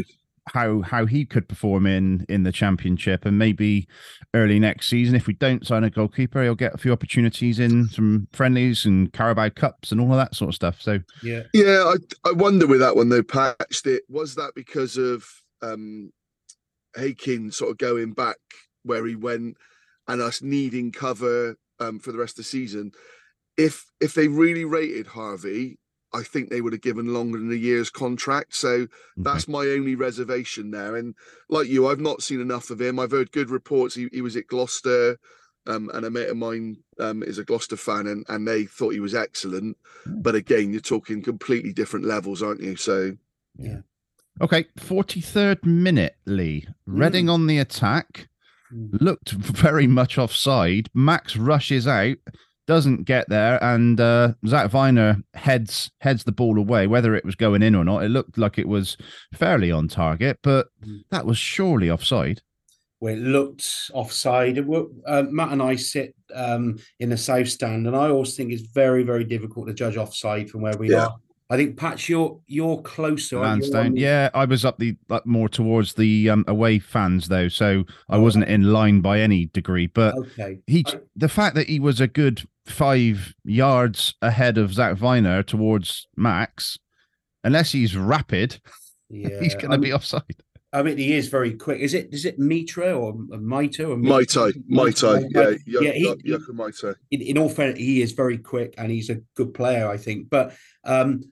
[0.52, 3.88] how how he could perform in in the championship and maybe
[4.34, 7.88] early next season if we don't sign a goalkeeper he'll get a few opportunities in
[7.88, 11.42] some friendlies and carabao cups and all of that sort of stuff so Yeah.
[11.52, 11.92] Yeah,
[12.24, 15.24] I I wonder with that one though, patched it was that because of
[15.62, 16.12] um
[16.96, 18.36] Hakin sort of going back
[18.82, 19.56] where he went
[20.08, 22.92] and us needing cover um for the rest of the season.
[23.56, 25.78] If if they really rated Harvey,
[26.12, 28.54] I think they would have given longer than a year's contract.
[28.54, 30.96] So that's my only reservation there.
[30.96, 31.14] And
[31.48, 32.98] like you, I've not seen enough of him.
[32.98, 33.94] I've heard good reports.
[33.94, 35.18] He, he was at Gloucester,
[35.66, 38.94] um, and a mate of mine um, is a Gloucester fan, and, and they thought
[38.94, 39.76] he was excellent.
[40.06, 42.76] But again, you're talking completely different levels, aren't you?
[42.76, 43.16] So
[44.40, 48.28] okay 43rd minute lee reading on the attack
[48.74, 49.00] Mm.
[49.00, 52.16] looked very much offside max rushes out
[52.66, 57.36] doesn't get there and uh Zak Vyner heads heads the ball away whether it was
[57.36, 58.96] going in or not it looked like it was
[59.32, 61.02] fairly on target but Mm.
[61.12, 62.42] that was surely offside
[62.98, 64.56] where it looked offside.
[64.58, 68.34] It wa- Uh, Matt and I sit um, in the south stand, and I always
[68.34, 71.08] think it's very, very difficult to judge offside from where we Yeah.
[71.08, 71.16] are.
[71.48, 73.38] I think Patch, you're you're closer.
[73.38, 73.70] aren't you?
[73.70, 77.48] You're on Yeah, I was up the up more towards the um, away fans though,
[77.48, 78.20] so I Oh.
[78.20, 79.86] wasn't in line by any degree.
[79.86, 80.58] But Okay.
[80.66, 85.46] he, I- the fact that he was a good five yards ahead of Zak Vyner
[85.46, 86.78] towards Max,
[87.44, 88.58] unless he's rapid,
[89.08, 89.38] Yeah.
[89.40, 90.24] he's going I to be offside.
[90.72, 91.78] I mean, he is very quick.
[91.80, 92.08] Is it?
[92.12, 94.52] Is it Mitra or Mito or Mito?
[94.52, 95.80] Tai, Mai Tai, yeah, yeah.
[95.80, 96.94] yeah, He, he- Yoko Mai Tai.
[97.12, 100.28] in, in all fairness, he is very quick and he's a good player, I think.
[100.28, 100.54] But
[100.84, 101.22] um,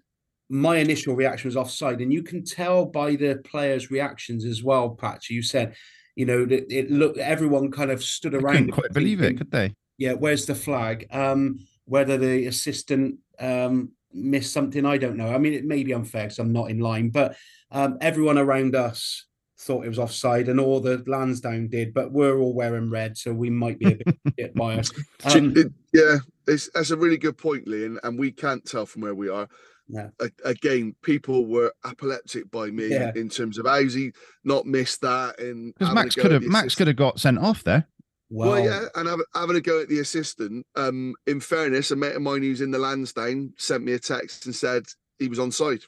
[0.48, 4.90] my initial reaction was offside, and you can tell by the players' reactions as well.
[4.90, 5.74] Patch, you said,
[6.16, 8.54] you know, that it looked everyone kind of stood I around.
[8.56, 9.74] couldn't quite believe it, could they?
[9.98, 11.06] Yeah, where's the flag?
[11.10, 15.34] Um, whether the assistant um missed something, I don't know.
[15.34, 17.36] I mean, it may be unfair because I'm not in line, but
[17.72, 19.26] um, everyone around us
[19.58, 23.32] thought it was offside, and all the Lansdown did, but we're all wearing red, so
[23.32, 24.94] we might be a bit, bit biased.
[25.24, 28.84] Um, it- yeah, it's, that's a really good point, Lee, and, and we can't tell
[28.86, 29.48] from where we are.
[29.88, 30.08] Yeah.
[30.20, 33.12] A- again, people were epileptic by me Yeah.
[33.14, 34.12] in terms of how's he
[34.44, 37.62] not missed that and Because Max could have Max assist- could have got sent off
[37.64, 37.86] there.
[38.30, 40.66] well, Well, yeah, and having, having a go at the assistant.
[40.74, 44.46] Um, in fairness, a mate of mine who's in the Lansdown sent me a text
[44.46, 44.84] and said
[45.18, 45.80] he was on side.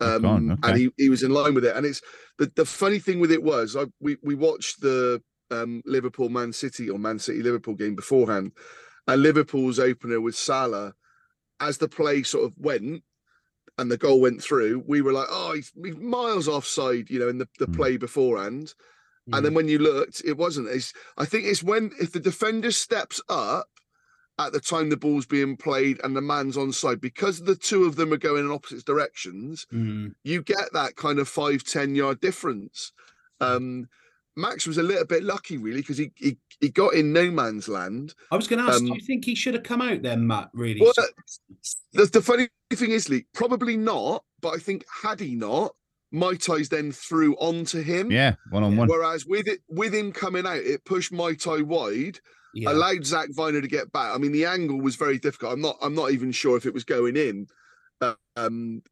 [0.00, 0.68] Oh, Um, God, okay.
[0.70, 1.76] and he, he was in line with it.
[1.76, 2.00] And it's
[2.38, 6.52] the, the funny thing with it was I we, we watched the um, Liverpool Man
[6.52, 8.52] City or Man City Liverpool game beforehand,
[9.06, 10.94] and Liverpool's opener with Salah,
[11.60, 13.02] as the play sort of went
[13.78, 17.28] and the goal went through, we were like, oh, he's, he's miles offside, you know,
[17.28, 17.76] in the, the Mm.
[17.76, 18.74] play beforehand.
[19.28, 19.36] Mm.
[19.36, 20.68] And then when you looked, it wasn't.
[20.68, 23.68] It's, I think it's when if the defender steps up
[24.38, 27.84] at the time the ball's being played and the man's on side, because the two
[27.84, 30.14] of them are going in opposite directions, Mm.
[30.24, 32.92] you get that kind of five, 10 yard difference.
[33.40, 33.88] Um,
[34.36, 37.68] Max was a little bit lucky, really, because he, he he got in no man's
[37.68, 38.14] land.
[38.30, 40.26] I was going to ask, Um, do you think he should have come out then,
[40.26, 40.50] Matt?
[40.52, 40.80] Really?
[40.80, 40.92] Well,
[41.92, 45.74] the, the funny thing is, Lee, probably not, but I think had he not,
[46.14, 48.10] Meïté's then threw onto him.
[48.10, 48.88] Yeah, one on one.
[48.88, 52.20] Whereas with it with him coming out, it pushed Meïté wide,
[52.54, 52.70] yeah.
[52.70, 54.14] allowed Zak Vyner to get back.
[54.14, 55.52] I mean, the angle was very difficult.
[55.52, 57.46] I'm not I'm not even sure if it was going in.
[58.36, 58.82] Um,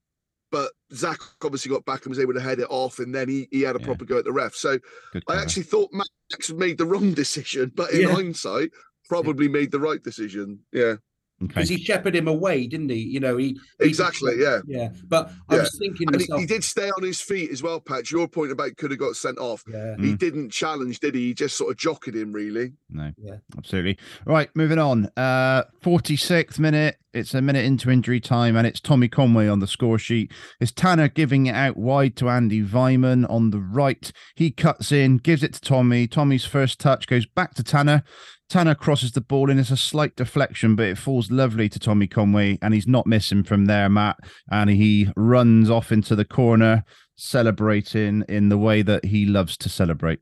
[0.54, 3.48] but Zak obviously got back and was able to head it off, and then he,
[3.50, 3.86] he had a Yeah.
[3.86, 4.54] proper go at the ref.
[4.54, 4.78] So
[5.26, 8.14] I actually thought Max made the wrong decision, but in Yeah.
[8.14, 8.70] hindsight,
[9.08, 10.60] probably made the right decision.
[10.72, 10.94] Yeah,
[11.42, 11.48] okay.
[11.48, 12.98] because he shepherded him away, didn't he?
[12.98, 14.34] You know, he he- exactly.
[14.38, 14.60] Yeah.
[14.66, 14.90] yeah.
[15.06, 15.60] But I Yeah.
[15.62, 18.10] was thinking to And he, he did stay on his feet as well, Patch.
[18.12, 19.62] Your point about could have got sent off.
[19.70, 20.18] yeah, He Mm.
[20.18, 21.28] didn't challenge, did he?
[21.28, 22.72] He just sort of jockeyed him, really.
[22.90, 23.36] No, Yeah.
[23.56, 23.98] absolutely.
[24.26, 25.08] Right, moving on.
[25.16, 26.96] Uh, 46th minute.
[27.12, 30.32] It's a minute into injury time, and it's Tommy Conway on the score sheet.
[30.60, 34.10] It's Tanner giving it out wide to Andy Weimann on the right.
[34.34, 36.08] He cuts in, gives it to Tommy.
[36.08, 38.02] Tommy's first touch goes back to Tanner.
[38.48, 39.58] Tanner crosses the ball in.
[39.58, 43.42] It's a slight deflection, but it falls lovely to Tommy Conway, and he's not missing
[43.42, 44.18] from there, Matt.
[44.50, 46.84] And he runs off into the corner,
[47.16, 50.20] celebrating in the way that he loves to celebrate.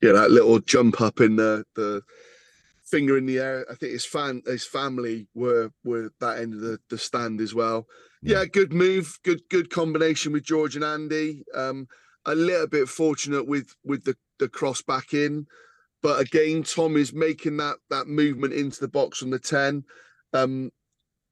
[0.00, 2.02] Yeah, that little jump up in the the
[2.84, 3.66] finger in the air.
[3.70, 7.54] I think his fan his family were were that end of the, the stand as
[7.54, 7.86] well.
[8.22, 8.40] Yeah.
[8.40, 8.44] Yeah.
[8.46, 11.42] good move, good good combination with George and Andy.
[11.54, 11.88] Um,
[12.26, 15.46] a little bit fortunate with with the the cross back in,
[16.04, 19.84] but again, Tom is making that that movement into the box from the ten.
[20.34, 20.70] Um,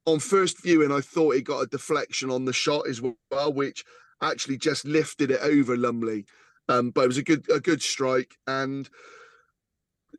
[0.06, 3.84] on first viewing, I thought he got a deflection on the shot as well, which
[4.22, 6.24] actually just lifted it over Lumley.
[6.70, 8.88] Um, but it was a good a good strike and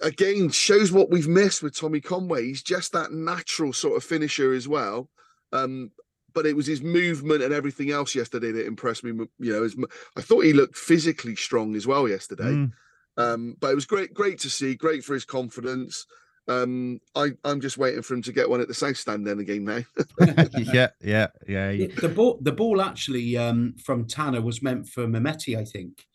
[0.01, 2.45] again shows what we've missed with Tommy Conway.
[2.45, 5.09] He's just that natural sort of finisher as well.
[5.51, 5.89] Um,
[6.31, 9.25] but it was his movement and everything else yesterday that impressed me.
[9.39, 12.43] You know, I thought he looked physically strong as well yesterday.
[12.43, 12.73] Mm.
[13.17, 16.05] Um, but it was great, great to see, great for his confidence.
[16.47, 19.39] Um, I, I'm just waiting for him to get one at the South Stand then
[19.39, 19.81] again now.
[20.57, 21.69] yeah, yeah, yeah.
[21.69, 26.05] It- the ball the ball actually um, from Tanner was meant for Mehmeti, I think.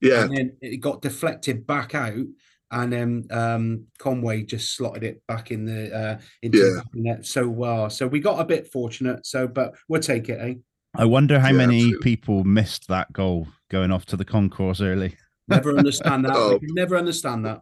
[0.00, 2.24] yeah, And then it got deflected back out,
[2.72, 6.64] and then um, Conway just slotted it back in the uh, into Yeah.
[6.64, 7.88] the the net so well.
[7.90, 9.24] So we got a bit fortunate.
[9.24, 10.54] So, but we'll take it, eh?
[10.96, 12.02] I wonder how Yeah, many absolutely.
[12.02, 15.16] people missed that goal going off to the concourse early.
[15.48, 16.32] Never understand that.
[16.34, 16.54] Oh.
[16.60, 17.60] We can never understand that.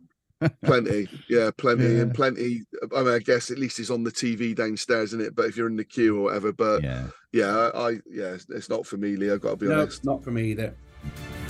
[0.65, 1.09] plenty.
[1.29, 2.01] Yeah, plenty Yeah.
[2.03, 2.63] and plenty.
[2.95, 5.35] I mean, I guess at least it's on the TV downstairs, isn't it?
[5.35, 7.07] But if you're in the queue or whatever, but Yeah.
[7.33, 9.31] yeah, I, I yeah, it's, it's not for me, Lee.
[9.31, 10.05] I've got to be No, honest.
[10.05, 10.75] not for me either.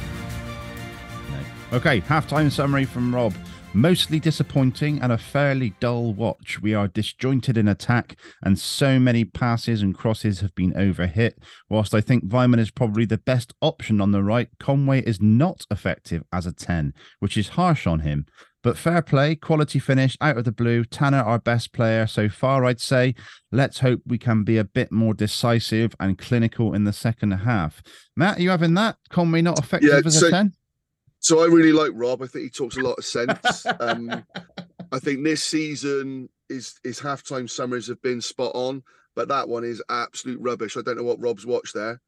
[1.73, 3.33] Okay, halftime summary from Rob.
[3.75, 6.61] Mostly disappointing and a fairly dull watch.
[6.61, 11.33] We are disjointed in attack, and so many passes and crosses have been overhit.
[11.71, 15.65] Whilst I think Weimann is probably the best option on the right, Conway is not
[15.71, 18.27] effective as a 10, which is harsh on him.
[18.61, 20.85] But fair play, quality finish out of the blue.
[20.85, 23.15] Tanner, our best player so far, I'd say.
[23.51, 27.81] Let's hope we can be a bit more decisive and clinical in the second half.
[28.15, 28.97] Matt, are you having that?
[29.09, 30.53] Conway not effective Yeah, as so- a 10?
[31.23, 32.21] So I really like Rob.
[32.21, 33.65] I think he talks a lot of sense.
[33.79, 34.23] um,
[34.91, 38.83] I think this season his his halftime summaries have been spot on.
[39.15, 40.75] but that one is absolute rubbish.
[40.77, 42.01] I don't know what Rob's watched there.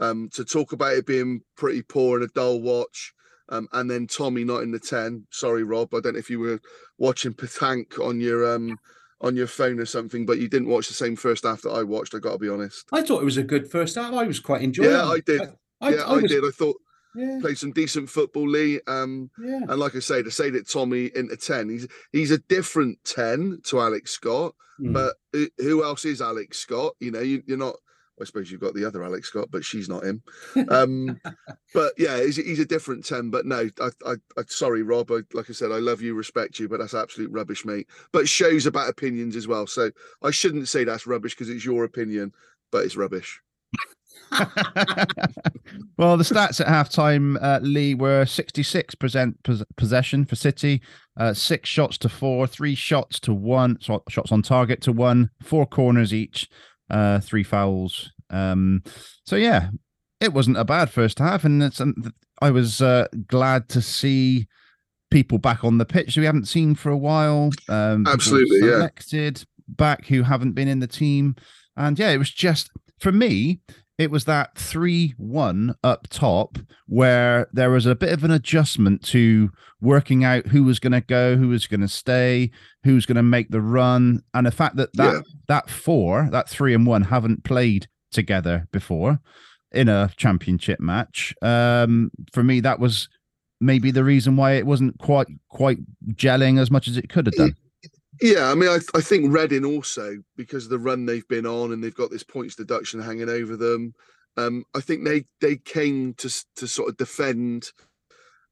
[0.00, 3.12] Um, to talk about it being pretty poor and a dull watch,
[3.50, 5.26] um, and then Tommy not in the ten.
[5.30, 5.94] Sorry, Rob.
[5.94, 6.60] I don't know if you were
[6.98, 8.78] watching Patank on your um
[9.20, 11.82] on your phone or something, but you didn't watch the same first half that I
[11.82, 12.14] watched.
[12.14, 12.86] I got to be honest.
[12.90, 14.14] I thought it was a good first half.
[14.14, 14.88] I was quite enjoying.
[14.90, 14.92] It.
[14.94, 15.40] Yeah, I did.
[15.80, 16.42] I, yeah, I, was- did.
[16.44, 16.76] I thought
[17.14, 18.80] Yeah, played some decent football, Lee.
[18.86, 19.60] Um, yeah.
[19.68, 23.60] and like I say, to say that Tommy into ten, he's he's a different ten
[23.64, 24.54] to Alex Scott.
[24.80, 24.94] Mm.
[24.94, 25.14] But
[25.58, 26.94] who- else is Alex Scott?
[27.00, 27.76] You know, you, you're not.
[28.20, 30.22] I suppose you've got the other Alex Scott, but she's not him.
[30.68, 31.20] Um,
[31.74, 33.30] but yeah, he's, he's a different ten.
[33.30, 35.10] But no, I, I, I sorry, Rob.
[35.10, 37.88] I, like I said, I love you, respect you, but that's absolute rubbish, mate.
[38.12, 39.66] But shows about opinions as well.
[39.66, 39.90] So
[40.22, 42.32] I shouldn't say that's rubbish because it's your opinion,
[42.70, 43.40] but it's rubbish.
[45.98, 50.82] well, the stats at halftime, uh, Lee, were 66% pos- possession for City,
[51.18, 55.30] uh, six shots to four, three shots to one, so- shots on target to one,
[55.42, 56.48] four corners each,
[56.90, 58.10] uh, three fouls.
[58.30, 58.82] Um,
[59.26, 59.68] so, yeah,
[60.20, 61.44] it wasn't a bad first half.
[61.44, 61.94] And it's, um,
[62.40, 64.48] I was uh, glad to see
[65.10, 67.50] people back on the pitch we haven't seen for a while.
[67.68, 68.88] Um, Absolutely, yeah.
[69.68, 71.36] back who haven't been in the team.
[71.76, 73.60] And yeah, it was just, for me,
[74.02, 79.02] it was that 3 1 up top where there was a bit of an adjustment
[79.06, 79.50] to
[79.80, 82.50] working out who was going to go, who was going to stay,
[82.84, 84.22] who's going to make the run.
[84.34, 85.20] And the fact that that, Yeah.
[85.48, 89.20] that four, that three and one, haven't played together before
[89.70, 91.34] in a championship match.
[91.40, 93.08] Um, for me, that was
[93.60, 95.78] maybe the reason why it wasn't quite quite
[96.14, 97.56] gelling as much as it could have done.
[98.20, 101.72] Yeah, I mean, I, I think Reading also because of the run they've been on
[101.72, 103.94] and they've got this points deduction hanging over them.
[104.36, 107.72] Um, I think they they came to to sort of defend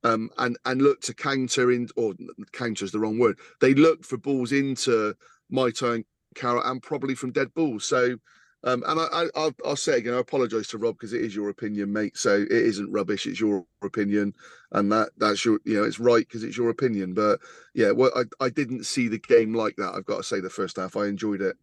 [0.04, 2.14] um, and and look to counter in or
[2.52, 3.38] counter is the wrong word.
[3.60, 5.14] They looked for balls into
[5.52, 6.04] Meïté and
[6.34, 7.86] Carroll and probably from dead balls.
[7.86, 8.16] So.
[8.62, 11.34] Um, and I, I, I'll, I'll say again, I apologise to Rob because it is
[11.34, 12.16] your opinion, mate.
[12.18, 14.34] So it isn't rubbish; it's your opinion,
[14.72, 17.14] and that that's your, you know, it's right because it's your opinion.
[17.14, 17.40] But
[17.74, 19.94] yeah, well, I, I didn't see the game like that.
[19.94, 21.56] I've got to say, the first half, I enjoyed it.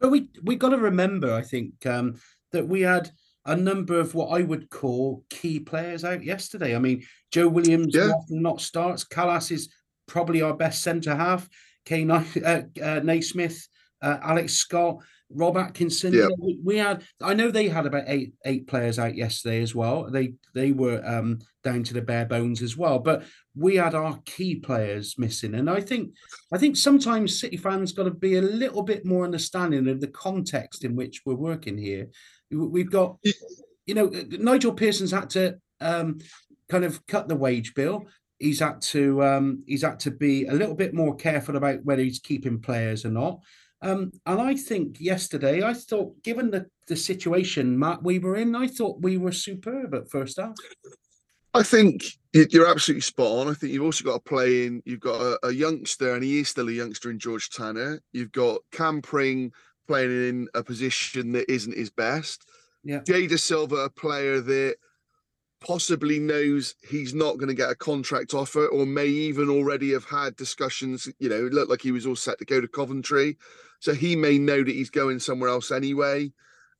[0.00, 2.16] But we we got to remember, I think, um,
[2.52, 3.10] that we had
[3.44, 6.74] a number of what I would call key players out yesterday.
[6.74, 8.12] I mean, Joe Williams Yeah.
[8.30, 9.04] not starts.
[9.04, 9.72] Kalas is
[10.06, 11.48] probably our best centre half.
[11.84, 13.68] Kay Ni- uh, uh, Naismith,
[14.02, 14.98] uh, Alex Scott,
[15.32, 16.12] Rob Atkinson.
[16.12, 16.28] Yeah.
[16.64, 17.04] We, had.
[17.22, 20.10] I know they had about eight eight players out yesterday as well.
[20.10, 22.98] They they were um, down to the bare bones as well.
[22.98, 23.24] But
[23.54, 26.12] we had our key players missing, and I think
[26.52, 30.08] I think sometimes City fans got to be a little bit more understanding of the
[30.08, 32.08] context in which we're working here.
[32.50, 33.16] We- We've got,
[33.86, 36.18] you know, Nigel Pearson's had to um,
[36.68, 38.06] kind of cut the wage bill.
[38.40, 42.02] He's had to um, he's had to be a little bit more careful about whether
[42.02, 43.38] he's keeping players or not.
[43.82, 48.54] Um, and I think yesterday, I thought, given the the situation Matt we were in,
[48.54, 50.54] I thought we were superb at first half.
[51.52, 53.48] I think you're absolutely spot on.
[53.48, 54.82] I think you've also got a play in.
[54.84, 58.00] You've got a, a youngster, and he is still a youngster in George Tanner.
[58.12, 59.52] You've got Cam Pring
[59.88, 62.48] playing in a position that isn't his best.
[62.84, 63.00] Yeah.
[63.00, 64.76] Jay Dasilva, a player that
[65.60, 70.04] possibly knows he's not going to get a contract offer, or may even already have
[70.04, 71.08] had discussions.
[71.18, 73.36] You know, it looked like he was all set to go to Coventry,
[73.80, 76.32] so he may know that he's going somewhere else anyway.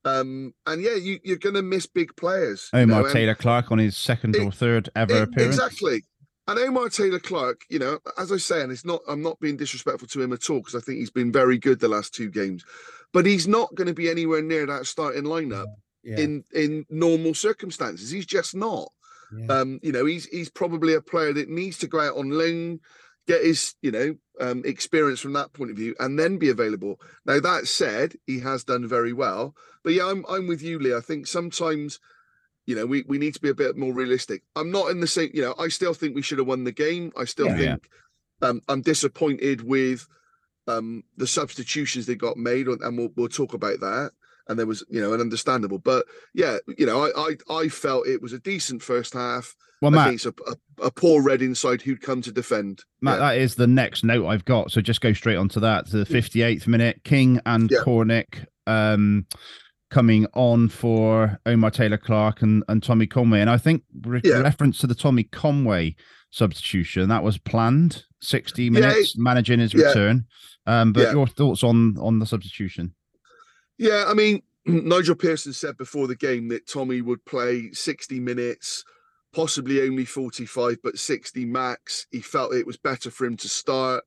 [0.04, 2.70] Um, and yeah, you, you're going to miss big players.
[2.72, 5.56] you Omar know, Taylor Clark on his second It- or third ever E- appearance.
[5.56, 6.04] Exactly.
[6.48, 10.08] And Omar Taylor-Clarke, you know, as I say, and it's not, I'm not being disrespectful
[10.08, 12.64] to him at all because I think he's been very good the last two games,
[13.12, 15.74] but he's not going to be anywhere near that starting lineup Yeah,
[16.04, 18.10] in in normal circumstances.
[18.10, 18.88] He's just not.
[19.36, 19.46] yeah.
[19.60, 22.80] Um, you know, he's he's probably a player that needs to go out on loan,
[23.26, 27.00] get his you know um, experience from that point of view, and then be available.
[27.26, 29.54] Now that said, he has done very well.
[29.84, 30.94] But yeah, I'm I'm with you, Lee.
[30.94, 32.00] I think sometimes,
[32.66, 34.42] you know, we we need to be a bit more realistic.
[34.56, 35.30] I'm not in the same.
[35.34, 37.12] You know, I still think we should have won the game.
[37.16, 37.56] I still Yeah.
[37.56, 37.70] Yeah.
[37.72, 37.88] think
[38.42, 40.06] um, I'm disappointed with
[40.66, 44.12] um, the substitutions that got made, and we'll we'll talk about that.
[44.50, 48.06] And there was, you know, an understandable, but yeah, you know, I I, I felt
[48.08, 49.54] it was a decent first half.
[49.80, 52.82] Well, Matt, a, a, a poor red inside who'd come to defend.
[53.00, 53.28] Matt, Yeah.
[53.30, 54.72] that is the next note I've got.
[54.72, 55.86] So just go straight onto that.
[55.86, 57.78] To the 58th minute, King and Yeah.
[57.78, 59.24] Cornick um,
[59.90, 63.40] coming on for Omar Taylor-Clarke and, and Tommy Conway.
[63.40, 64.40] And I think re- Yeah.
[64.40, 65.94] reference to the Tommy Conway
[66.30, 70.26] substitution that was planned 60 Yeah, minutes, managing his return.
[70.66, 72.94] Um, but your thoughts on on the substitution?
[73.80, 78.84] Yeah, I mean, Nigel Pearson said before the game that Tommy would play 60 minutes,
[79.32, 82.06] possibly only 45, but 60 max.
[82.10, 84.04] He felt it was better for him to start.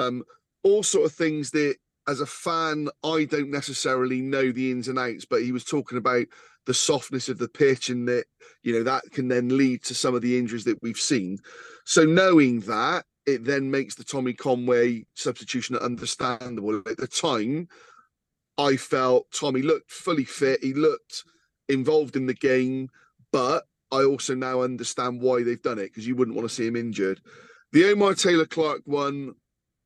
[0.00, 0.24] Um,
[0.64, 1.76] all sort of things that
[2.08, 5.98] as a fan, I don't necessarily know the ins and outs, but he was talking
[5.98, 6.26] about
[6.66, 8.24] the softness of the pitch and that
[8.64, 11.38] you know that can then lead to some of the injuries that we've seen.
[11.84, 16.82] So knowing that, it then makes the Tommy Conway substitution understandable.
[16.86, 17.68] At the time,
[18.58, 20.62] I felt Tommy looked fully fit.
[20.62, 21.24] He looked
[21.68, 22.88] involved in the game,
[23.32, 26.66] but I also now understand why they've done it because you wouldn't want to see
[26.66, 27.20] him injured.
[27.72, 29.34] The Omar Taylor-Clarke one,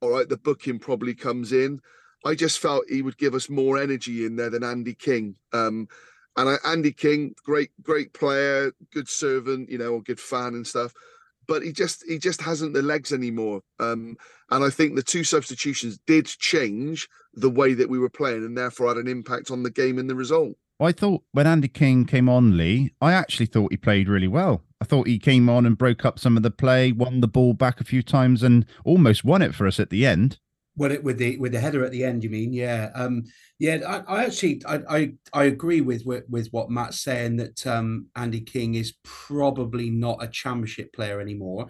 [0.01, 1.81] all right, the booking probably comes in.
[2.25, 5.37] I just felt he would give us more energy in there than Andy King.
[5.53, 5.89] Um,
[6.37, 10.66] and I, Andy King, great, great player, good servant, you know, a good fan and
[10.66, 10.93] stuff.
[11.51, 13.62] But he just he just hasn't the legs anymore.
[13.80, 14.16] Um,
[14.51, 18.57] and I think the two substitutions did change the way that we were playing, and
[18.57, 20.55] therefore had an impact on the game and the result.
[20.78, 24.62] I thought when Andy King came on, Lee, I actually thought he played really well.
[24.80, 27.53] I thought he came on and broke up some of the play, won the ball
[27.53, 30.38] back a few times, and almost won it for us at the end.
[30.77, 32.53] Well, it, with the with the header at the end, you mean?
[32.53, 33.25] Yeah, um,
[33.59, 33.79] yeah.
[33.87, 38.41] I, I actually I, I, I agree with, with what Matt's saying that um, Andy
[38.41, 41.68] King is probably not a championship player anymore.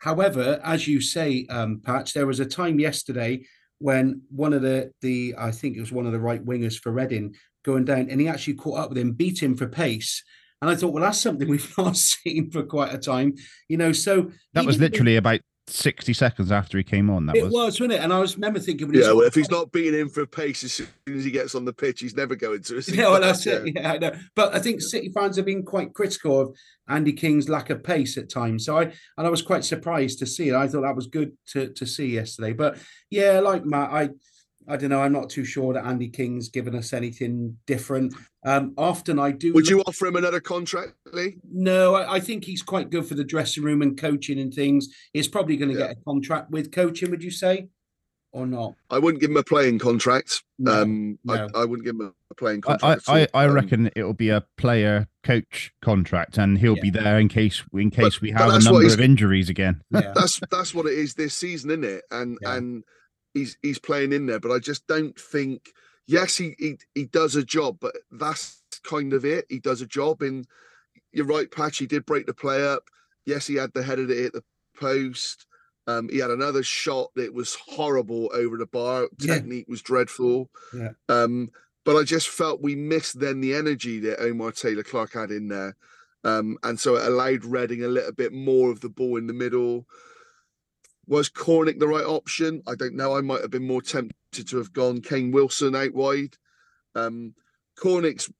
[0.00, 3.44] However, as you say, um, Patch, there was a time yesterday
[3.78, 6.92] when one of the the I think it was one of the right wingers for
[6.92, 7.34] Reading
[7.64, 10.22] going down, and he actually caught up with him, beat him for pace.
[10.62, 13.34] And I thought, well, that's something we've not seen for quite a time,
[13.68, 13.92] you know.
[13.92, 15.40] So that was literally about
[15.70, 17.26] 60 seconds after he came on.
[17.26, 17.52] That it was.
[17.52, 18.00] was, wasn't it?
[18.00, 20.72] And I was remember thinking, yeah, well, if he's not beating in for pace as
[20.72, 22.82] soon as he gets on the pitch, he's never going to.
[22.90, 23.54] Yeah, well, that's yeah.
[23.54, 23.74] it.
[23.74, 24.12] Yeah, I know.
[24.34, 26.56] But I think City fans have been quite critical of
[26.88, 28.64] Andy King's lack of pace at times.
[28.64, 30.54] So I and I was quite surprised to see it.
[30.54, 32.52] I thought that was good to to see yesterday.
[32.52, 32.78] But
[33.10, 34.10] yeah, like Matt, I
[34.70, 35.02] I don't know.
[35.02, 38.14] I'm not too sure that Andy King's given us anything different.
[38.44, 39.52] Um, often I do.
[39.52, 39.70] Would look...
[39.70, 41.36] you offer him another contract, Lee?
[41.50, 44.88] No, I, I, think he's quite good for the dressing room and coaching and things.
[45.12, 45.88] He's probably going to yeah.
[45.88, 47.10] get a contract with coaching.
[47.10, 47.68] Would you say,
[48.32, 48.74] or not?
[48.88, 50.42] I wouldn't give him a playing contract.
[50.58, 51.48] No, um, no.
[51.54, 53.08] I, I, wouldn't give him a playing contract.
[53.08, 56.82] I, I, I um, reckon it'll be a player coach contract, and he'll yeah.
[56.82, 59.82] be there in case in case but, we have a number of injuries again.
[59.90, 60.12] Yeah.
[60.14, 62.04] that's that's what it is this season, isn't it?
[62.10, 62.84] And and
[63.34, 65.72] he's he's playing in there, but I just don't think.
[66.06, 69.46] Yes, he he, he does a job, but that's kind of it.
[69.48, 70.46] He does a job, and
[71.12, 71.78] you're right, Patch.
[71.78, 72.84] He did break the play up.
[73.26, 74.42] Yes, he had the header to hit the
[74.76, 75.46] post.
[75.86, 79.08] Um, he had another shot that was horrible over the bar.
[79.20, 79.72] Technique yeah.
[79.72, 80.50] was dreadful.
[80.74, 80.90] Yeah.
[81.08, 81.50] Um,
[81.84, 85.76] but I just felt we missed then the energy that Omar Taylor-Clarke had in there.
[86.22, 89.32] Um, and so it allowed Reading a little bit more of the ball in the
[89.32, 89.86] middle.
[91.10, 92.62] Was Cornick the right option?
[92.68, 93.16] I don't know.
[93.16, 96.36] I might have been more tempted to have gone Kane Wilson out wide.
[96.94, 97.34] Um,
[97.76, 98.30] Cornick's,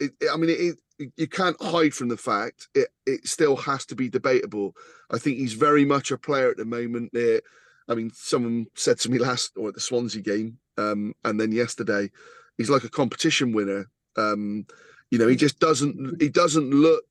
[0.00, 3.84] it, it, I mean, it, you can't hide from the fact it, it still has
[3.86, 4.74] to be debatable.
[5.10, 7.10] I think he's very much a player at the moment.
[7.12, 7.42] There,
[7.88, 11.52] I mean, someone said to me last or at the Swansea game, um, and then
[11.52, 12.10] yesterday,
[12.56, 13.90] he's like a competition winner.
[14.16, 14.64] Um,
[15.10, 17.04] you know, he just doesn't he doesn't look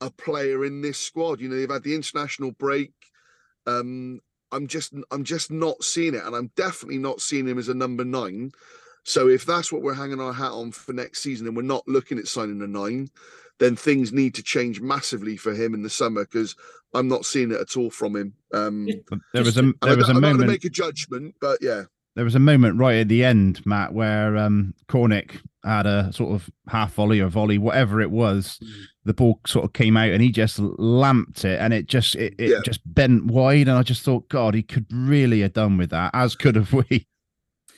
[0.00, 1.40] a player in this squad.
[1.40, 2.92] You know, they've had the international break.
[3.66, 4.20] Um,
[4.52, 7.74] I'm just I'm just not seeing it, and I'm definitely not seeing him as a
[7.74, 8.52] number nine.
[9.04, 11.86] So if that's what we're hanging our hat on for next season, and we're not
[11.86, 13.10] looking at signing a nine,
[13.58, 16.56] then things need to change massively for him in the summer because
[16.94, 18.34] I'm not seeing it at all from him.
[18.52, 18.88] Um,
[19.32, 21.84] there was a there was a moment to make a judgment, but yeah,
[22.14, 26.32] there was a moment right at the end, Matt, where um, Cornick had a sort
[26.32, 28.58] of half volley or volley, whatever it was.
[28.62, 28.68] Mm.
[29.04, 32.34] The ball sort of came out and he just lamped it, and it just it,
[32.38, 32.60] it yeah.
[32.64, 33.68] just bent wide.
[33.68, 36.72] And I just thought, God, he could really have done with that, as could have
[36.90, 37.06] we.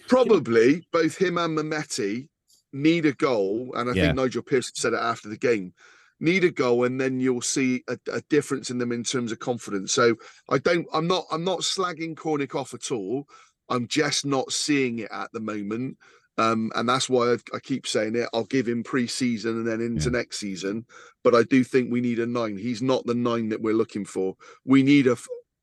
[0.09, 2.29] Probably both him and Mehmeti
[2.73, 4.05] need a goal, and I yeah.
[4.05, 5.73] think Nigel Pearson said it after the game.
[6.19, 9.39] Need a goal, and then you'll see a, a difference in them in terms of
[9.39, 9.93] confidence.
[9.93, 10.15] So
[10.49, 13.29] I don't, I'm not, I'm not slagging Cornick off at all.
[13.69, 15.99] I'm just not seeing it at the moment.
[16.39, 18.29] Um, and that's why I've, i keep saying it.
[18.35, 20.19] I'll give him pre-season and then into yeah.
[20.19, 20.85] next season.
[21.25, 22.59] But I do think we need a nine.
[22.59, 24.37] He's not the nine that we're looking for.
[24.65, 25.17] We need a,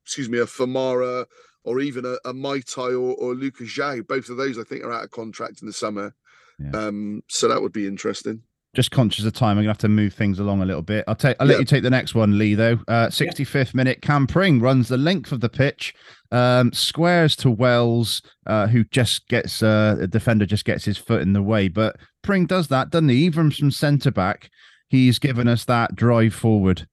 [0.04, 1.26] excuse me, a Famara
[1.64, 4.06] or even a, a Meïté or, or Lucas João.
[4.08, 6.16] Both of those I think are out of contract in the summer.
[6.60, 6.72] Yeah.
[6.72, 8.42] Um, so that would be interesting
[8.74, 11.06] just conscious of time, I'm gonna have to move things along a little bit.
[11.08, 11.38] I'll take.
[11.40, 12.56] I'll let you take the next one, Lee.
[12.56, 15.94] Though, uh, 65th minute, Cam Pring runs the length of the pitch,
[16.32, 21.22] um, squares to Wells, uh, who just gets uh, a defender just gets his foot
[21.22, 21.68] in the way.
[21.68, 23.18] But Pring does that, doesn't he?
[23.18, 24.50] Even from centre back,
[24.90, 26.88] he's given us that drive forward.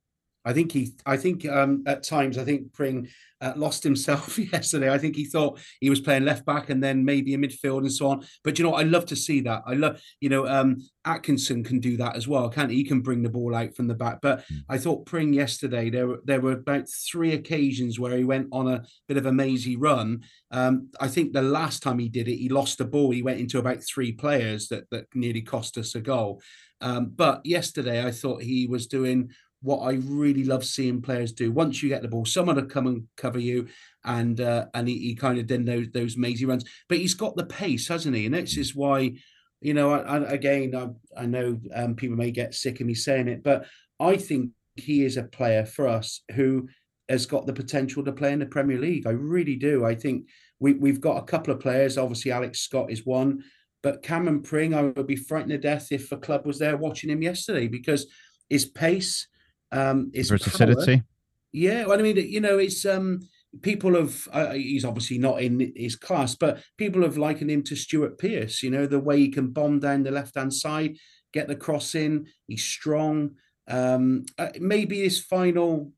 [0.45, 3.09] I think he, I think um, at times, I think Pring
[3.41, 4.93] uh, lost himself yesterday.
[4.93, 7.93] I think he thought he was playing left back and then maybe a midfield and
[7.93, 8.27] so on.
[8.45, 9.63] But you know, I love to see that.
[9.67, 12.79] I love, you know, um, Atkinson can do that as well, can't he?
[12.79, 14.19] He can bring the ball out from the back.
[14.23, 14.61] But mm.
[14.69, 18.69] I thought Pring yesterday there were there were about three occasions where he went on
[18.69, 20.23] a bit of a mazy run.
[20.51, 23.11] Um, I think the last time he did it, he lost the ball.
[23.11, 26.41] He went into about three players that that nearly cost us a goal.
[26.83, 29.31] Um, but yesterday, I thought he was doing
[29.63, 31.53] what I really love seeing players do.
[31.53, 33.69] Once you get the ball, someone will come and cover you,
[34.05, 36.65] and uh, and he, he kind of did those those mazy runs.
[36.89, 38.27] But he's got the pace, hasn't he?
[38.27, 39.17] And this is why,
[39.61, 42.95] you know, I, I, again, I, I know um, people may get sick of me
[42.95, 43.67] saying it, but
[43.99, 46.69] I think he is a player for us who
[47.09, 49.07] has got the potential to play in the Premier League.
[49.07, 49.85] I really do.
[49.85, 50.27] I think
[50.59, 51.99] we we've got a couple of players.
[51.99, 53.43] Obviously, Alex Scott is one.
[53.83, 57.11] But Cameron Pring, I would be frightened to death if a club was there watching
[57.11, 58.07] him yesterday because
[58.51, 59.27] his pace,
[59.73, 60.97] um, his versatility.
[60.97, 61.05] Power,
[61.53, 63.21] yeah, well, I mean, you know, it's um,
[63.63, 64.29] people have.
[64.33, 68.63] Uh, he's obviously not in his class, but people have likened him to Stuart Pearce.
[68.63, 70.97] You know, the way he can bomb down the left hand side,
[71.33, 72.27] get the cross in.
[72.47, 73.33] He's strong.
[73.69, 75.93] Um, uh, maybe his final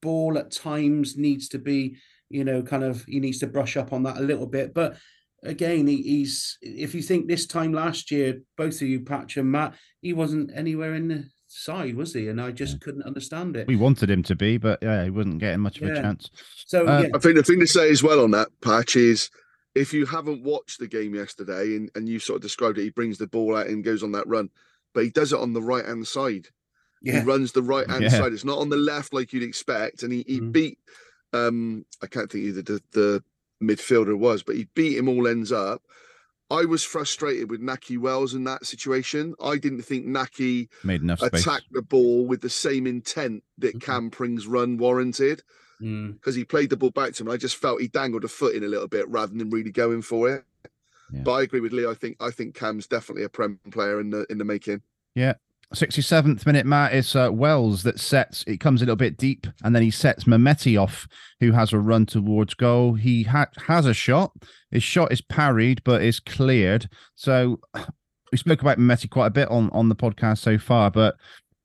[0.00, 1.96] ball at times needs to be,
[2.30, 4.96] you know, kind of he needs to brush up on that a little bit, but
[5.42, 9.50] again, he, he's if you think this time last year, both of you, Patch and
[9.50, 12.28] Matt, he wasn't anywhere in the side, was he?
[12.28, 12.78] And I just yeah.
[12.82, 13.66] couldn't understand it.
[13.66, 15.94] We wanted him to be, but yeah, he wasn't getting much of yeah.
[15.94, 16.30] a chance.
[16.66, 17.08] So uh, yeah.
[17.14, 19.30] I think the thing to say as well on that patch is
[19.74, 22.90] if you haven't watched the game yesterday and, and you sort of described it, he
[22.90, 24.50] brings the ball out and goes on that run,
[24.94, 26.48] but he does it on the right hand side.
[27.02, 27.20] Yeah.
[27.20, 28.32] He runs the right hand side.
[28.32, 30.02] It's not on the left like you'd expect.
[30.02, 30.52] And he, he mm.
[30.52, 30.78] beat
[31.32, 33.22] um I can't think either the the
[33.62, 35.82] midfielder was, but he beat him all ends up.
[36.50, 39.34] I was frustrated with Nakhi Wells in that situation.
[39.42, 41.72] I didn't think Nakhi made enough attacked space.
[41.72, 43.80] the ball with the same intent that.
[43.80, 45.42] Cam Pring's run warranted
[45.78, 46.36] because mm.
[46.36, 47.30] he played the ball back to him.
[47.30, 50.02] I just felt he dangled a foot in a little bit rather than really going
[50.02, 50.44] for it.
[51.12, 51.22] Yeah.
[51.22, 51.86] But I agree with Lee.
[51.86, 54.82] I think I think Cam's definitely a prem player in the in the making.
[55.14, 55.34] Yeah,
[55.74, 59.74] 67th minute, Matt, it's uh, Wells that sets, it comes a little bit deep, and
[59.74, 61.06] then he sets Mehmeti off,
[61.40, 62.94] who has a run towards goal.
[62.94, 64.32] He ha- has a shot.
[64.70, 66.88] His shot is parried, but is cleared.
[67.16, 67.60] So
[68.32, 71.16] we spoke about Mehmeti quite a bit on, on the podcast so far, but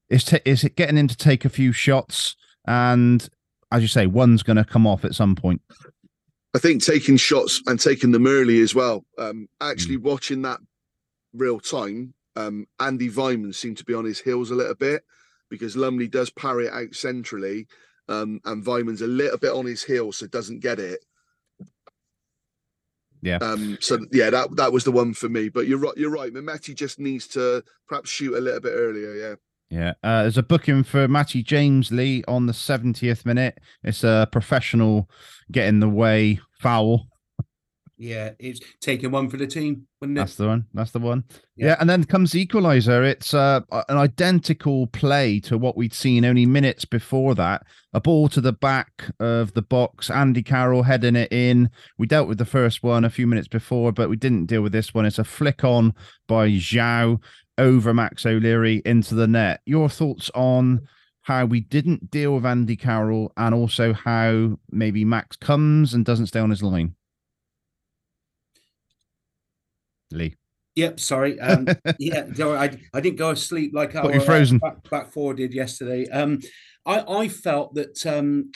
[0.09, 2.35] is, t- is it getting him to take a few shots?
[2.67, 3.27] And
[3.71, 5.61] as you say, one's going to come off at some point.
[6.55, 9.05] I think taking shots and taking them early as well.
[9.17, 10.03] Um, actually, mm.
[10.03, 10.59] watching that
[11.33, 15.03] real time, um, Andy Weimann seemed to be on his heels a little bit
[15.49, 17.67] because Lumley does parry it out centrally,
[18.09, 21.05] um, and Weimann's a little bit on his heels, so doesn't get it.
[23.21, 23.37] Yeah.
[23.37, 25.49] Um, so yeah, that that was the one for me.
[25.49, 25.95] But you're right.
[25.95, 26.33] You're right.
[26.33, 29.13] Mehmeti just needs to perhaps shoot a little bit earlier.
[29.13, 29.35] Yeah.
[29.69, 33.59] Yeah, uh, there's a booking for Matty James Lee on the 70th minute.
[33.81, 35.09] It's a professional
[35.51, 37.07] get in the way foul
[37.97, 40.21] yeah, it's taking one for the team, wouldn't it?
[40.21, 40.65] That's the one.
[40.73, 41.23] That's the one.
[41.55, 43.05] Yeah, yeah and then comes the equaliser.
[43.05, 47.63] It's uh, an identical play to what we'd seen only minutes before that.
[47.93, 50.09] A ball to the back of the box.
[50.09, 51.69] Andy Carroll heading it in.
[51.97, 54.71] We dealt with the first one a few minutes before, but we didn't deal with
[54.71, 55.05] this one.
[55.05, 55.93] It's a flick on
[56.27, 57.21] by João
[57.57, 59.61] over Max O'Leary into the net.
[59.65, 60.87] Your thoughts on?
[61.25, 66.27] how we didn't deal with Andy Carroll and also how maybe Max comes and doesn't
[66.27, 66.95] stay on his line.
[70.13, 70.35] Lee.
[70.75, 71.39] Yep, sorry.
[71.39, 71.67] Um,
[71.99, 74.59] yeah, I, I didn't go asleep like our, frozen.
[74.63, 76.09] Uh, back, back four did yesterday.
[76.09, 76.39] Um,
[76.85, 78.51] I, I felt that um,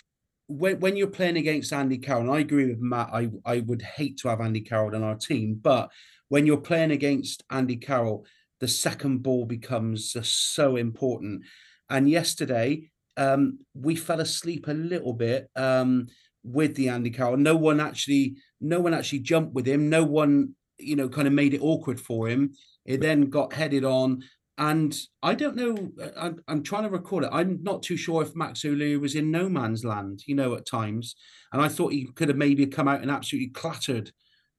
[0.48, 4.18] when, when you're playing against Andy Carroll, I agree with Matt, I, I would hate
[4.20, 5.92] to have Andy Carroll on our team, but
[6.30, 8.26] when you're playing against Andy Carroll,
[8.60, 11.44] the second ball becomes uh, so important.
[11.90, 16.08] And yesterday, um, we fell asleep a little bit um,
[16.44, 17.38] with the Andy Carroll.
[17.38, 19.90] No one actually, no one actually jumped with him.
[19.90, 22.54] No one you know, kind of made it awkward for him.
[22.86, 24.24] It then got headed on.
[24.60, 27.30] And I don't know, I'm, I'm trying to recall it.
[27.32, 30.66] I'm not too sure if Max O'Leary was in no man's land, you know, at
[30.66, 31.16] times.
[31.54, 34.12] And I thought he could have maybe come out and absolutely clattered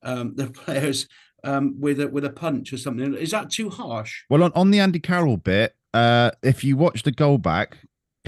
[0.04, 1.08] um, the players
[1.44, 3.14] um, with a with a punch or something.
[3.14, 4.22] Is that too harsh?
[4.30, 7.78] Well, on, on the Andy Carroll bit, uh, if you watch the goal back,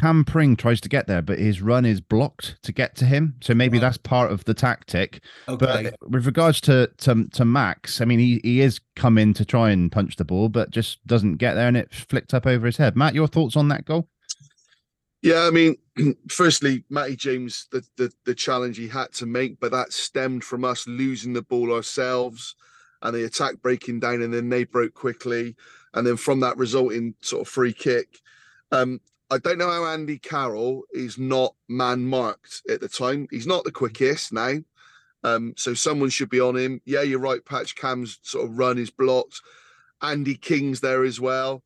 [0.00, 3.34] Cam Pring tries to get there, but his run is blocked to get to him.
[3.42, 5.22] So maybe that's part of the tactic.
[5.46, 5.92] Okay.
[5.92, 9.70] But with regards to, to to Max, I mean, he, he is coming to try
[9.70, 12.78] and punch the ball, but just doesn't get there, and it flicked up over his
[12.78, 12.96] head.
[12.96, 14.08] Matt, your thoughts on that goal?
[15.20, 15.76] Yeah, I mean,
[16.30, 20.64] firstly, Matty James, the, the the challenge he had to make, but that stemmed from
[20.64, 22.54] us losing the ball ourselves,
[23.02, 25.56] and the attack breaking down, and then they broke quickly,
[25.92, 28.18] and then from that resulting sort of free kick.
[28.72, 33.28] Um, I don't know how Andy Carroll is not man marked at the time.
[33.30, 34.54] He's not the quickest now.
[35.22, 36.80] Um, so someone should be on him.
[36.84, 37.44] Yeah, you're right.
[37.44, 39.40] Patch Cam's sort of run is blocked.
[40.02, 41.62] Andy King's there as well.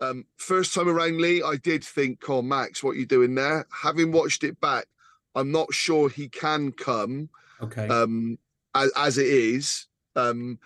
[0.00, 3.66] Um, first time around, Lee, I did think, oh, Max, what you doing there?
[3.82, 4.86] Having watched it back,
[5.34, 7.28] I'm not sure he can come
[7.60, 7.88] Okay.
[7.88, 8.38] um,
[8.74, 9.86] as, as it is.
[10.16, 10.58] Um,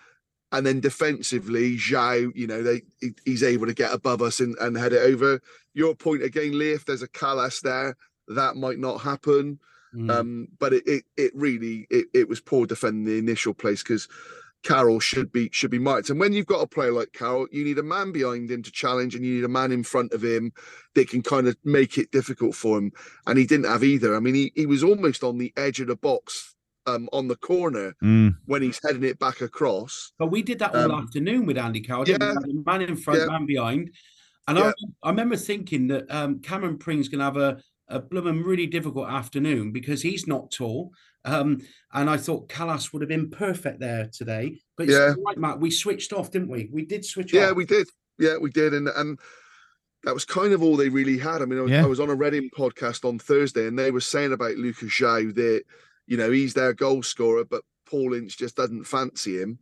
[0.51, 2.81] and then defensively, João, you know, they
[3.25, 5.41] he's able to get above us and, and head it over.
[5.73, 7.97] Your point again, Lee, if there's a Kalas there,
[8.29, 9.59] that might not happen.
[9.93, 10.11] Mm.
[10.11, 14.07] Um, but it, it it really it, it was poor defending the initial place because
[14.63, 16.09] Carroll should be should be marked.
[16.09, 18.71] And when you've got a player like Carroll, you need a man behind him to
[18.71, 20.51] challenge, and you need a man in front of him
[20.95, 22.91] that can kind of make it difficult for him.
[23.25, 24.15] And he didn't have either.
[24.15, 26.55] I mean, he, he was almost on the edge of the box
[26.87, 30.13] um, on the corner Mm, when he's heading it back across.
[30.17, 32.07] But we did that all Um, afternoon with Andy Carroll.
[32.07, 32.17] yeah.
[32.19, 33.25] Had a man in front, Yeah.
[33.27, 33.91] man behind.
[34.47, 34.71] And Yeah.
[35.03, 38.67] I, I remember thinking that um, Cameron Pring's going to have a, a blooming really
[38.67, 40.91] difficult afternoon because he's not tall.
[41.25, 41.61] Um,
[41.93, 44.57] and I thought Kalas would have been perfect there today.
[44.77, 45.13] But Yeah.
[45.25, 45.59] right, Matt.
[45.59, 46.69] We switched off, didn't we?
[46.71, 47.47] We did switch Yeah, off.
[47.49, 47.87] Yeah, we did.
[48.17, 49.19] Yeah, we did, and and
[50.03, 51.41] that was kind of all they really had.
[51.41, 51.83] I mean, I was, Yeah.
[51.83, 55.35] I was on a Reading podcast on Thursday, and they were saying about Lucas João
[55.35, 55.63] that
[56.07, 59.59] you know he's their goal scorer, but Paul Ince just doesn't fancy him.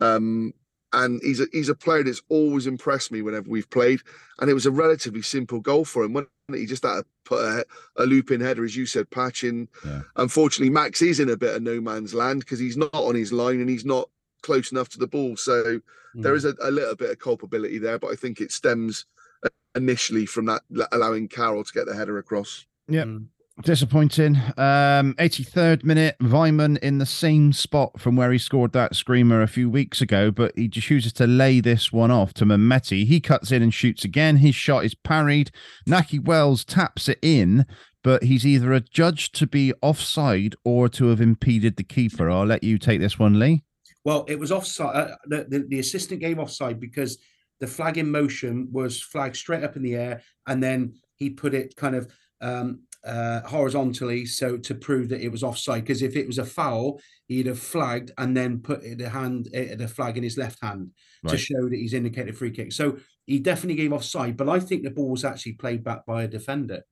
[0.00, 0.52] Um,
[0.94, 4.00] and he's a he's a player that's always impressed me whenever we've played,
[4.40, 6.14] and it was a relatively simple goal for him.
[6.14, 7.66] When he just had to put a,
[7.98, 9.68] a loop in header, as you said, patching.
[9.84, 10.00] Yeah.
[10.16, 13.32] Unfortunately, Max is in a bit of no man's land because he's not on his
[13.32, 14.08] line and he's not
[14.42, 15.36] close enough to the ball.
[15.36, 15.80] So
[16.14, 16.36] there Mm.
[16.36, 19.04] is a, a little bit of culpability there, but I think it stems
[19.44, 22.64] uh, initially from that allowing Carroll to get the header across.
[22.88, 23.06] Yep.
[23.06, 23.26] Mm.
[23.62, 24.36] Disappointing.
[24.56, 29.48] Um, 83rd minute, Weimann in the same spot from where he scored that screamer a
[29.48, 33.04] few weeks ago, but he just chooses to lay this one off to Mehmeti.
[33.04, 34.36] He cuts in and shoots again.
[34.36, 35.50] His shot is parried.
[35.88, 37.66] Nakhi Wells taps it in,
[38.04, 42.30] but he's either adjudged to be offside or to have impeded the keeper.
[42.30, 43.64] I'll let you take this one, Lee.
[44.04, 44.96] Well, it was offside.
[44.96, 47.18] Uh, the, the, the assistant gave offside because
[47.58, 51.54] the flag in motion was flagged straight up in the air, and then he put
[51.54, 52.08] it kind of
[52.40, 55.82] um, uh, horizontally, so to prove that it was offside.
[55.82, 59.88] Because if it was a foul, he'd have flagged and then put the hand, the
[59.88, 60.90] flag in his left hand
[61.26, 62.72] to show that he's indicated free kick.
[62.72, 66.22] So he definitely gave offside, but I think the ball was actually played back by
[66.22, 66.82] a defender.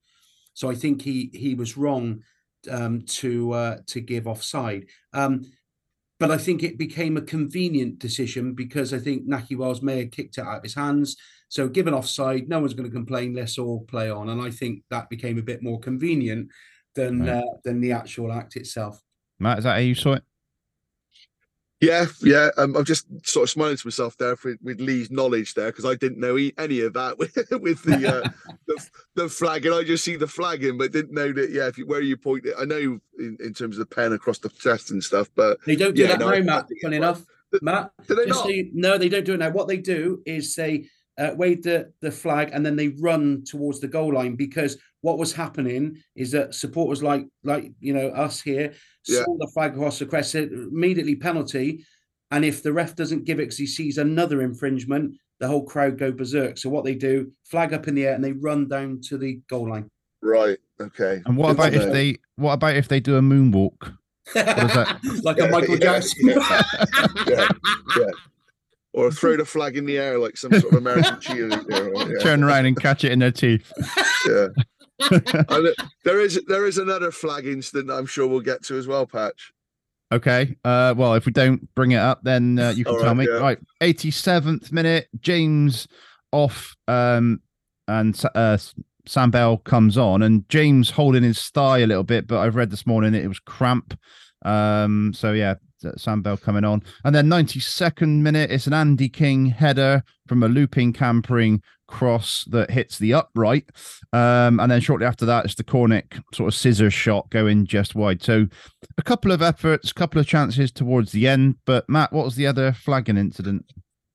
[0.55, 2.23] So I think he he was wrong
[2.71, 4.87] um, to uh, to give offside.
[5.13, 5.45] Um,
[6.19, 10.11] but I think it became a convenient decision because I think Nakhi Wells may have
[10.11, 11.17] kicked it out of his hands.
[11.49, 13.35] So given offside, no one's going to complain.
[13.35, 16.49] Let's all play on, and I think that became a bit more convenient
[16.95, 17.29] than Right.
[17.39, 19.01] uh, than the actual act itself.
[19.39, 20.23] Matt, is that how you saw it?
[21.81, 22.49] Yeah, yeah.
[22.57, 25.85] Um, I'm just sort of smiling to myself there for, with Lee's knowledge there because
[25.85, 28.29] I didn't know e- any of that with, with the, uh,
[28.67, 31.51] the the flag, and I just see the flagging, but didn't know that.
[31.51, 34.15] Yeah, if you, where you point it, I know in, in terms of the pen
[34.15, 36.69] across the chest and stuff, but They don't do Yeah, that no, I- now, Matt.
[36.69, 37.23] think Funny enough,
[37.61, 37.91] Matt.
[38.09, 38.43] do they not?
[38.45, 39.51] so you- no, they don't do it now.
[39.51, 40.87] What they do is they
[41.19, 45.19] uh, wave the, the flag and then they run towards the goal line because what
[45.19, 48.73] was happening is that supporters like like you know us here
[49.09, 49.25] Yeah.
[49.25, 51.85] saw the flag across the crest, said immediately penalty,
[52.31, 55.97] and if the ref doesn't give it because he sees another infringement, the whole crowd
[55.99, 56.59] go berserk.
[56.59, 59.41] So what they do, flag up in the air and they run down to the
[59.49, 59.89] goal line.
[60.23, 61.23] right, okay.
[61.25, 63.95] And what about if they what about if they do a moonwalk?
[64.29, 64.99] is that?
[65.23, 66.29] like a Michael yeah, Jackson.
[67.29, 67.49] yeah,
[67.97, 68.11] yeah.
[68.97, 72.11] Or throw the flag in the air like some sort of American cheerleader.
[72.11, 73.71] Yeah, Turn around and catch it in their teeth.
[74.27, 74.49] yeah.
[75.51, 75.75] And
[76.05, 79.53] there is there is another flag incident I'm sure we'll get to as well, Patch.
[80.11, 80.57] Okay.
[80.65, 83.17] Uh, well, if we don't bring it up, then uh, you can All tell right,
[83.19, 83.27] me.
[83.29, 83.37] yeah.
[83.39, 83.59] Right.
[83.83, 85.87] 87th minute, James
[86.33, 87.43] off, um,
[87.89, 88.57] and uh,
[89.07, 92.71] Sam Bell comes on, and James holding his thigh a little bit, but I've read
[92.71, 93.99] this morning that it was cramp.
[94.47, 95.57] Um, so yeah,
[95.97, 100.49] Sam Bell coming on, and then 92nd minute, it's an Andy King header from a
[100.49, 103.71] looping Cam Pring cross that hits the upright.
[104.13, 107.95] Um, and then shortly after that, it's the Cornick sort of scissor shot going just
[107.95, 108.23] wide.
[108.23, 108.47] So
[108.99, 111.57] a couple of efforts, a couple of chances towards the end.
[111.65, 113.73] But Matt, what was the other flagging incident?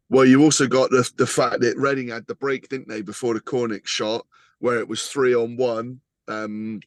[0.10, 3.34] Well, you also got the the fact that Reading had the break, didn't they, before
[3.34, 4.26] the Cornick shot,
[4.60, 6.82] where it was three on one, um,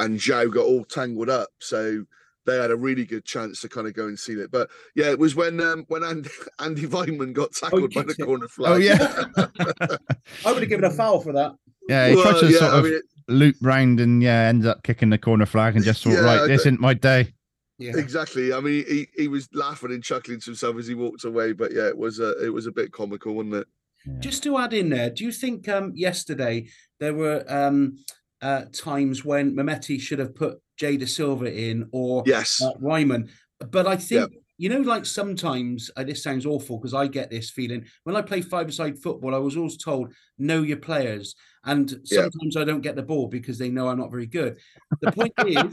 [0.00, 1.50] and Joe got all tangled up.
[1.60, 2.04] So
[2.46, 4.50] they had a really good chance to kind of go and seal it.
[4.50, 6.30] But yeah, it was when um, when Andy,
[6.60, 8.24] Andy Weimann got tackled by the it.
[8.24, 8.72] corner flag.
[8.72, 9.24] Oh yeah,
[10.44, 11.52] I would have given a foul for that.
[11.88, 12.08] yeah.
[12.08, 14.82] He tried Well, to yeah, sort I of mean, loop round and yeah, ended up
[14.82, 17.32] kicking the corner flag and just thought, Yeah, right, this isn't my day.
[17.78, 17.92] Yeah.
[17.96, 18.52] exactly.
[18.52, 21.52] I mean, he, he was laughing and chuckling to himself as he walked away.
[21.52, 23.66] But yeah, it was a it was a bit comical, wasn't it?
[24.06, 24.18] Yeah.
[24.20, 26.68] Just to add in there, do you think um, yesterday
[27.00, 27.98] there were um,
[28.42, 32.60] uh, times when Mehmeti should have put Jay Dasilva in or Yes.
[32.62, 33.28] uh, Weimann?
[33.70, 37.50] But I think you know, like sometimes uh, this sounds awful because I get this
[37.50, 39.34] feeling when I play five-a-side football.
[39.34, 42.22] I was always told know your players, and Yeah.
[42.30, 44.60] sometimes I don't get the ball because they know I'm not very good.
[45.00, 45.72] The point is,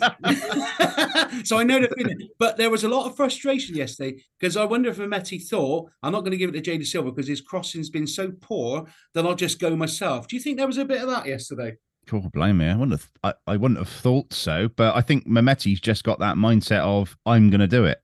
[1.48, 2.28] so I know the feeling.
[2.40, 6.12] But there was a lot of frustration yesterday because I wonder if Mehmeti thought I'm
[6.12, 9.26] not going to give it to Jay Dasilva because his crossing's been so poor that
[9.26, 10.28] I'll just go myself.
[10.28, 11.76] Do you think there was a bit of that yesterday?
[12.08, 12.68] Cool, blame me.
[12.68, 13.10] I wouldn't have.
[13.24, 17.16] I, I wouldn't have thought so, but I think Mehmeti's just got that mindset of
[17.26, 18.02] I'm going to do it.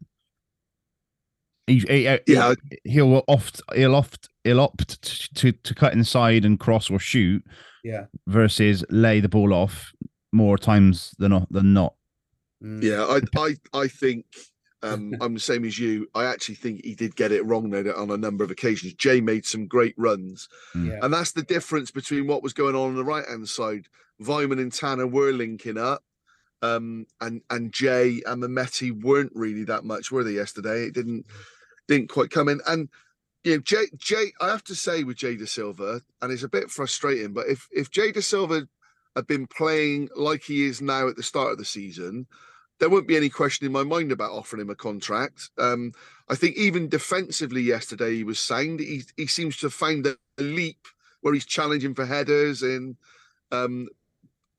[1.65, 2.17] He, he, Yeah.
[2.25, 6.99] he'll, he'll oft he'll oft he'll opt t- to to cut inside and cross or
[6.99, 7.43] shoot
[7.83, 8.05] Yeah.
[8.27, 9.91] versus lay the ball off
[10.31, 11.93] more times than not than not.
[12.63, 12.81] Mm.
[12.83, 14.25] Yeah, I I I think
[14.83, 16.07] um, I'm the same as you.
[16.15, 18.93] I actually think he did get it wrong though on a number of occasions.
[18.93, 20.99] Jay made some great runs, Yeah.
[21.01, 23.87] and that's the difference between what was going on on the right hand side.
[24.21, 26.03] Weimann and Tanner were linking up,
[26.61, 30.31] um, and and Jay and Mehmeti weren't really that much, were they?
[30.31, 31.25] Yesterday, it didn't
[31.87, 32.89] didn't quite come in, and
[33.43, 34.31] you know, Jay Jay.
[34.41, 37.91] I have to say with Jay Dasilva, and it's a bit frustrating, but if if
[37.91, 38.67] Jay Dasilva
[39.15, 42.27] had been playing like he is now at the start of the season,
[42.79, 45.49] there won't be any question in my mind about offering him a contract.
[45.57, 45.93] Um,
[46.29, 48.79] I think even defensively yesterday he was sound.
[48.79, 50.87] He he seems to have found a, a leap
[51.21, 52.95] where he's challenging for headers and
[53.51, 53.87] um,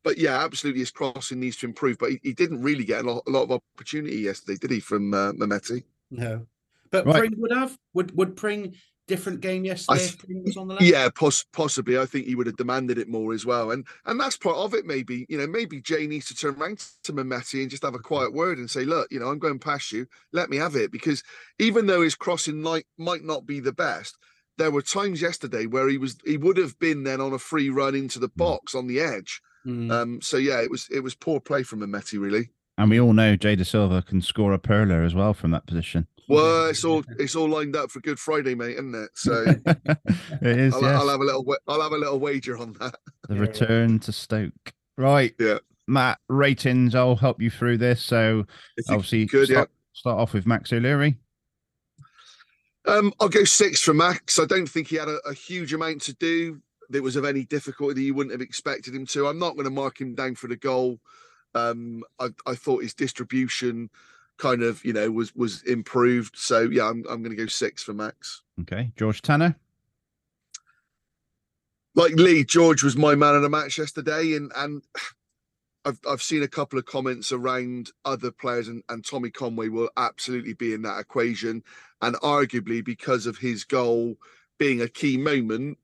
[0.03, 1.99] but yeah, absolutely his crossing needs to improve.
[1.99, 4.81] But he, he didn't really get a lot, a lot of opportunity yesterday, did he,
[4.81, 5.85] from uh, Mehmeti?
[6.11, 6.47] No.
[6.91, 7.19] But Right.
[7.19, 8.75] Pring would have would would Pring
[9.09, 10.85] different game yesterday th- if was on the left.
[10.85, 11.99] Yeah, poss- possibly.
[11.99, 14.75] I think he would have demanded it more as well, and and that's part of
[14.75, 14.87] it.
[14.87, 17.99] Maybe you know, maybe Jay needs to turn around to Mehmeti and just have a
[17.99, 20.07] quiet word and say, look, you know, I'm going past you.
[20.33, 21.25] Let me have it because
[21.59, 24.17] even though his crossing might might not be the best,
[24.59, 27.71] there were times yesterday where he was he would have been then on a free
[27.71, 29.41] run into the box on the edge.
[29.67, 29.91] Mm.
[29.91, 32.51] Um, so yeah, it was it was poor play from Mehmeti really.
[32.77, 36.07] And we all know Jay Dasilva can score a perler as well from that position.
[36.29, 39.11] Well, it's all it's all lined up for Good Friday, mate, isn't it?
[39.15, 40.75] So it is.
[40.75, 41.01] I'll, yes.
[41.01, 42.95] I'll have a little I'll have a little wager on that.
[43.29, 44.73] the return to Stoke.
[44.99, 45.35] Right.
[45.39, 45.59] Yeah.
[45.87, 46.95] Matt, ratings.
[46.95, 48.03] I'll help you through this.
[48.03, 48.45] So
[48.91, 49.55] obviously, could, yeah.
[49.55, 51.17] start, start off with Max O'Leary.
[52.87, 54.39] Um, I'll go six for Max.
[54.39, 56.61] I don't think he had a, a huge amount to do
[56.91, 59.27] that was of any difficulty that you wouldn't have expected him to.
[59.27, 60.99] I'm not going to mark him down for the goal.
[61.55, 63.91] Um, I, I thought his distribution
[64.39, 66.37] kind of, you know, was was improved.
[66.37, 68.43] So yeah, I'm I'm going to go six for Max.
[68.63, 68.93] Okay.
[68.97, 69.57] George Tanner.
[71.95, 74.83] Like Lee, George was my man of the match yesterday, and and
[75.85, 79.91] I've I've seen a couple of comments around other players, and, and Tommy Conway will
[79.97, 81.63] absolutely be in that equation,
[82.01, 84.17] and arguably because of his goal
[84.59, 85.79] being a key moment,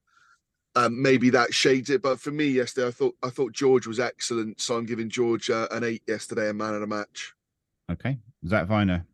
[0.77, 2.03] um, maybe that shades it.
[2.03, 5.51] But for me yesterday, I thought I thought George was excellent, so I'm giving George
[5.51, 7.35] uh, an eight yesterday, a man of the match.
[7.91, 8.19] Okay.
[8.47, 9.05] Zak Vyner.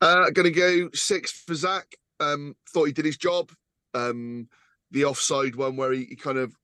[0.00, 1.96] Uh, going to go six for Zak.
[2.20, 3.52] Um, thought he did his job.
[3.94, 4.48] Um,
[4.90, 6.54] the offside one where he, he kind of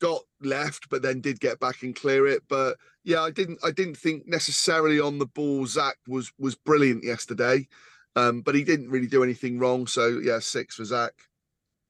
[0.00, 2.42] got left, but then did get back and clear it.
[2.48, 3.58] But yeah, I didn't.
[3.64, 5.66] I didn't think necessarily on the ball.
[5.66, 7.68] Zak was was brilliant yesterday,
[8.16, 9.86] um, but he didn't really do anything wrong.
[9.86, 11.12] So yeah, six for Zak.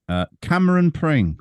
[0.09, 1.39] Uh, Cameron Pring.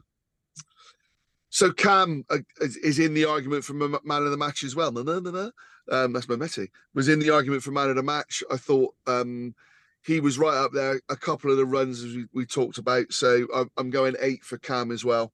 [1.58, 4.76] So Cam uh, is, is in the argument for ma- man of the match as
[4.76, 4.92] well.
[4.92, 5.52] No, no, no, no.
[5.92, 6.68] Um, that's Mehmeti.
[6.94, 8.44] Was in the argument for man of the match.
[8.52, 9.56] I thought um,
[10.06, 11.02] he was right up there.
[11.10, 13.12] A couple of the runs as we, we talked about.
[13.12, 15.34] So I'm, I'm going eight for Cam as well.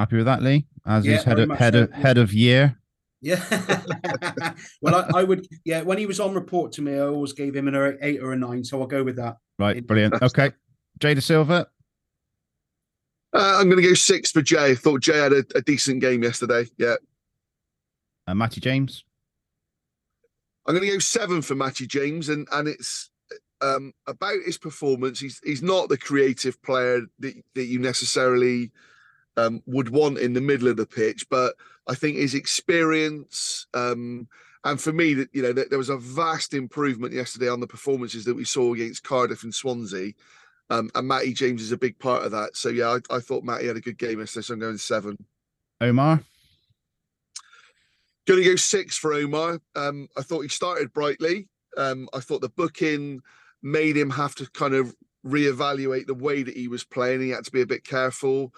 [0.00, 0.66] Happy with that, Lee?
[0.84, 2.76] As Yeah, his head of head of head of year.
[3.20, 3.40] Yeah.
[4.82, 5.46] well, I, I would.
[5.64, 8.32] Yeah, when he was on report to me, I always gave him an eight or
[8.32, 8.64] a nine.
[8.64, 9.36] So I'll go with that.
[9.60, 9.86] Right.
[9.86, 10.20] Brilliant.
[10.20, 10.50] Okay.
[10.98, 11.66] Jay Dasilva.
[13.32, 14.74] Uh, I'm going to go six for Jay.
[14.74, 16.64] Thought Jay had a, a decent game yesterday.
[16.78, 16.96] Yeah.
[18.26, 19.04] Uh, Matty James.
[20.66, 23.10] I'm going to go seven for Matty James, and and it's
[23.60, 25.20] um, about his performance.
[25.20, 28.70] He's he's not the creative player that that you necessarily
[29.36, 31.54] um, would want in the middle of the pitch, but
[31.86, 33.66] I think his experience.
[33.74, 34.28] Um,
[34.62, 38.24] and for me, that you know, there was a vast improvement yesterday on the performances
[38.26, 40.12] that we saw against Cardiff and Swansea,
[40.70, 42.56] um, and Matty James is a big part of that.
[42.56, 45.16] So yeah, I, I thought Matty had a good game yesterday, so I'm going seven.
[45.80, 46.22] Omar.
[48.26, 49.60] Going to go six for Omar.
[49.74, 51.48] Um, I thought he started brightly.
[51.76, 53.20] Um, I thought the booking
[53.62, 54.94] made him have to kind of
[55.26, 57.20] reevaluate the way that he was playing.
[57.20, 58.54] He had to be a bit careful.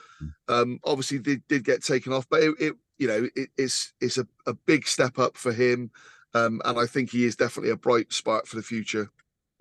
[0.48, 4.18] Um, obviously, did did get taken off, but it, it you know it, it's it's
[4.18, 5.90] a, a big step up for him,
[6.34, 9.10] um, and I think he is definitely a bright spark for the future.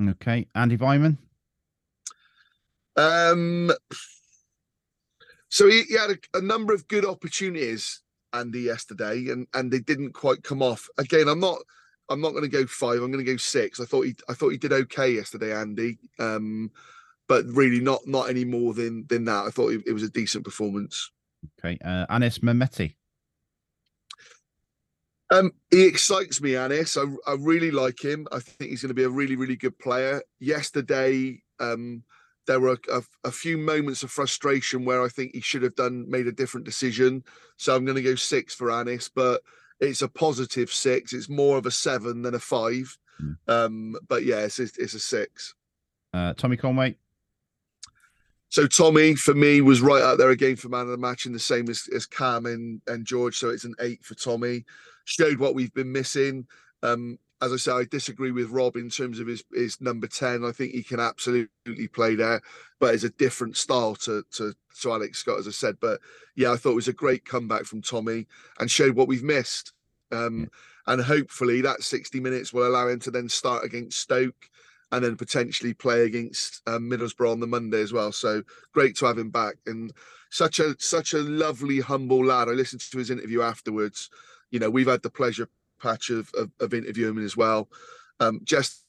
[0.01, 0.47] Okay.
[0.55, 1.17] Andy Weimann.
[2.95, 3.71] Um,
[5.49, 8.01] so he, he had a, a number of good opportunities,
[8.33, 10.87] Andy, yesterday, and and they didn't quite come off.
[10.97, 11.57] Again, I'm not.
[12.09, 13.01] I'm not going to go five.
[13.01, 13.79] I'm going to go six.
[13.79, 14.15] I thought he.
[14.27, 15.97] I thought he did okay yesterday, Andy.
[16.19, 16.71] Um,
[17.27, 19.45] but really not not any more than than that.
[19.45, 21.11] I thought it, it was a decent performance.
[21.59, 22.95] Okay, uh, Anis Mehmeti.
[25.31, 26.97] Um, he excites me, Anis.
[26.97, 28.27] I, I really like him.
[28.33, 30.21] I think he's going to be a really, really good player.
[30.41, 32.03] Yesterday, um,
[32.51, 35.75] there were a, a, a, few moments of frustration where I think he should have
[35.75, 37.23] done made a different decision.
[37.55, 39.41] So I'm going to go six for Anis, but
[39.79, 41.13] it's a positive six.
[41.13, 42.97] It's more of a seven than a five.
[43.21, 43.37] Mm.
[43.47, 45.55] Um, but yeah, it's, it's a six.
[46.13, 46.97] Uh, Tommy Conway.
[48.49, 51.33] So Tommy, for me, was right out there again for man of the match, and
[51.33, 53.37] the same as, as Cam and, and George.
[53.37, 54.65] So it's an eight for Tommy
[55.05, 56.47] showed what we've been missing.
[56.83, 60.45] Um, as I say, I disagree with Rob in terms of his, his number 10.
[60.45, 62.41] I think he can absolutely play there,
[62.79, 65.77] but it's a different style to, to, to Alex Scott, as I said.
[65.81, 65.99] But
[66.35, 68.27] yeah, I thought it was a great comeback from Tommy
[68.59, 69.73] and showed what we've missed.
[70.11, 70.49] Um,
[70.87, 74.49] and hopefully that 60 minutes will allow him to then start against Stoke
[74.91, 78.11] and then potentially play against um, Middlesbrough on the Monday as well.
[78.11, 79.93] So great to have him back and
[80.29, 82.49] such a such a lovely, humble lad.
[82.49, 84.09] I listened to his interview afterwards
[84.51, 85.47] you know, we've had the pleasure
[85.81, 87.69] patch of, of, of interviewing as well.
[88.19, 88.83] Um, just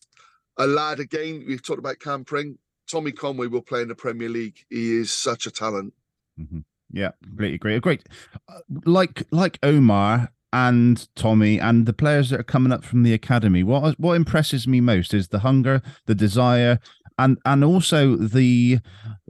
[0.58, 1.44] a lad again.
[1.46, 2.58] We've talked about Cam Pring.
[2.90, 4.64] Tommy Conway will play in the Premier League.
[4.68, 5.94] He is such a talent.
[6.38, 6.60] Mm-hmm.
[6.92, 7.80] Yeah, completely agree.
[7.80, 8.06] Great,
[8.48, 13.14] uh, like like Omar and Tommy and the players that are coming up from the
[13.14, 13.62] academy.
[13.62, 16.78] What what impresses me most is the hunger, the desire,
[17.18, 18.80] and and also the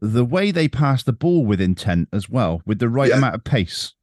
[0.01, 3.19] the way they pass the ball with intent as well, with the right yeah.
[3.19, 3.95] amount of pace.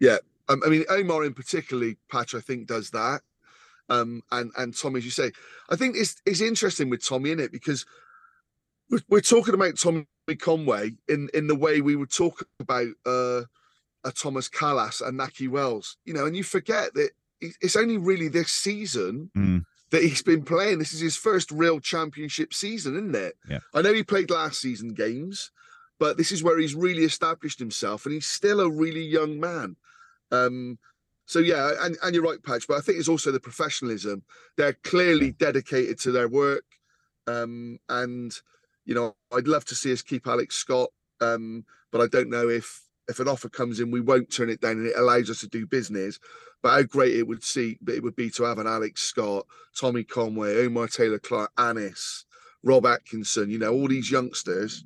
[0.00, 0.18] Yeah,
[0.48, 3.20] um, I mean, Omar in particularly, Patch, I think does that.
[3.90, 5.32] Um, and and Tommy, as you say,
[5.70, 7.86] I think it's it's interesting with Tommy in it because
[8.90, 10.06] we're, we're talking about Tommy
[10.38, 13.42] Conway in in the way we would talk about uh,
[14.04, 18.28] a Thomas Kalas and Nakhi Wells, you know, and you forget that it's only really
[18.28, 19.64] this season mm.
[19.90, 20.78] that he's been playing.
[20.78, 23.36] This is his first real championship season, isn't it?
[23.48, 23.60] Yeah.
[23.74, 25.50] I know he played last season games,
[25.98, 29.76] but this is where he's really established himself, and he's still a really young man.
[30.30, 30.78] Um,
[31.26, 32.66] so yeah, and, and you're right, Patch.
[32.66, 34.22] But I think it's also the professionalism.
[34.56, 36.64] They're clearly dedicated to their work,
[37.26, 38.32] um, and
[38.84, 40.88] you know, I'd love to see us keep Alex Scott,
[41.20, 44.60] um, but I don't know if if an offer comes in, we won't turn it
[44.60, 46.18] down, and it allows us to do business.
[46.62, 49.46] But how great it would see, it would be to have an Alex Scott,
[49.78, 52.26] Tommy Conway, Omar Taylor-Clarke, Anis,
[52.62, 53.50] Rob Atkinson.
[53.50, 54.84] You know, all these youngsters.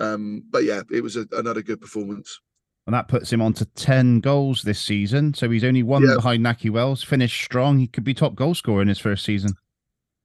[0.00, 2.40] Um, but yeah, it was a, another good performance
[2.86, 5.34] and that puts him on to 10 goals this season.
[5.34, 7.78] So he's only one behind Nakhi Wells, finished strong.
[7.78, 9.52] He could be top goal scorer in his first season.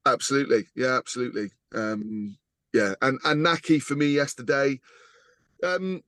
[0.05, 0.65] Absolutely.
[0.75, 1.51] Yeah, absolutely.
[1.75, 2.37] Um,
[2.73, 4.79] yeah, and, and Nakhi for me yesterday,
[5.63, 6.03] um,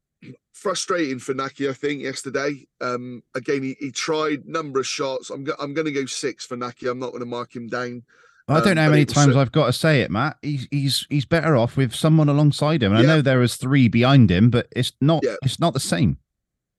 [0.54, 2.68] frustrating for Nakhi, I think, yesterday.
[2.82, 5.30] Um, again, he, he tried number of shots.
[5.30, 6.90] I'm, go- I'm going to go six for Nakhi.
[6.90, 8.04] I'm not going to mark him down.
[8.48, 10.38] I don't know how um, many times I've got to say it, Matt.
[10.42, 12.94] He's he's he's better off with someone alongside him.
[12.94, 13.14] And yeah.
[13.14, 15.36] I know there is three behind him, but it's not yeah.
[15.44, 16.18] it's not the same.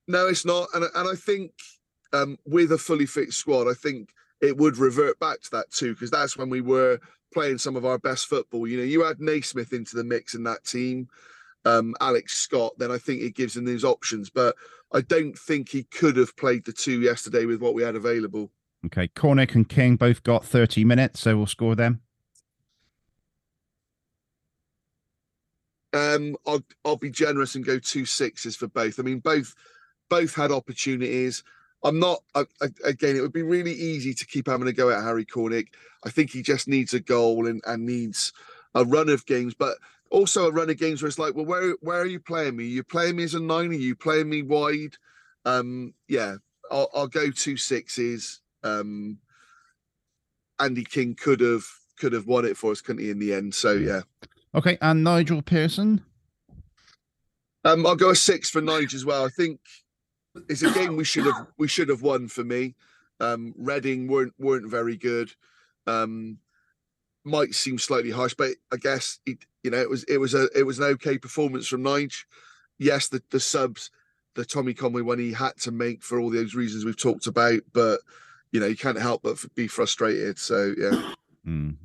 [0.07, 1.51] No, it's not, and and I think
[2.13, 4.09] um, with a fully fit squad, I think
[4.41, 6.99] it would revert back to that too, because that's when we were
[7.33, 8.67] playing some of our best football.
[8.67, 11.07] You know, you add Naismith into the mix in that team,
[11.65, 14.29] um, Alex Scott, then I think it gives him these options.
[14.29, 14.55] But
[14.91, 18.51] I don't think he could have played the two yesterday with what we had available.
[18.85, 22.01] Okay, Cornick and King both got 30 minutes, so we'll score them.
[25.93, 28.97] Um, I'll I'll be generous and go two sixes for both.
[28.97, 29.53] I mean, both
[30.11, 31.41] both had opportunities.
[31.83, 34.89] I'm not, I, I, again, it would be really easy to keep having a go
[34.89, 35.69] at Harry Cornick.
[36.03, 38.33] I think he just needs a goal and, and needs
[38.75, 39.77] a run of games, but
[40.11, 42.65] also a run of games where it's like, well, where where are you playing me?
[42.65, 44.97] You're playing me as a nine, are you playing me wide?
[45.45, 46.35] Um, yeah,
[46.69, 48.41] I'll, I'll go two sixes.
[48.63, 49.17] Um,
[50.59, 51.65] Andy King could have
[51.97, 53.55] could have won it for us, couldn't he, in the end?
[53.55, 54.01] So yeah.
[54.53, 56.03] Okay, and Nigel Pearson.
[57.63, 59.25] Um, I'll go a six for Nigel as well.
[59.25, 59.59] I think
[60.47, 62.75] it's a game we should have we should have won for me.
[63.19, 65.31] Um, Reading weren't weren't very good.
[65.87, 66.39] Um,
[67.23, 70.49] might seem slightly harsh, but I guess it, you know it was it was a
[70.55, 72.25] it was an okay performance from Nige.
[72.79, 73.91] Yes, the the subs,
[74.35, 77.61] the Tommy Conway one he had to make for all those reasons we've talked about,
[77.73, 77.99] but
[78.51, 80.39] you know you can't help but be frustrated.
[80.39, 81.13] So yeah.
[81.45, 81.75] Mm.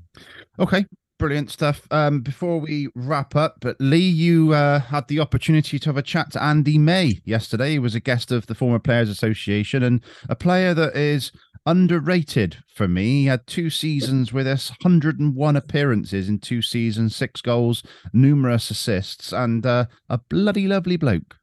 [0.59, 0.87] Okay,
[1.19, 1.87] Brilliant stuff.
[1.91, 6.03] Um, before we wrap up, but Lee, you uh, had the opportunity to have a
[6.03, 7.73] chat to Andy May yesterday.
[7.73, 11.33] He was a guest of the Former Players Association and a player that is
[11.65, 13.23] underrated for me.
[13.23, 19.33] He had two seasons with us, 101 appearances in two seasons, six goals, numerous assists,
[19.33, 21.37] and uh, a bloody lovely bloke.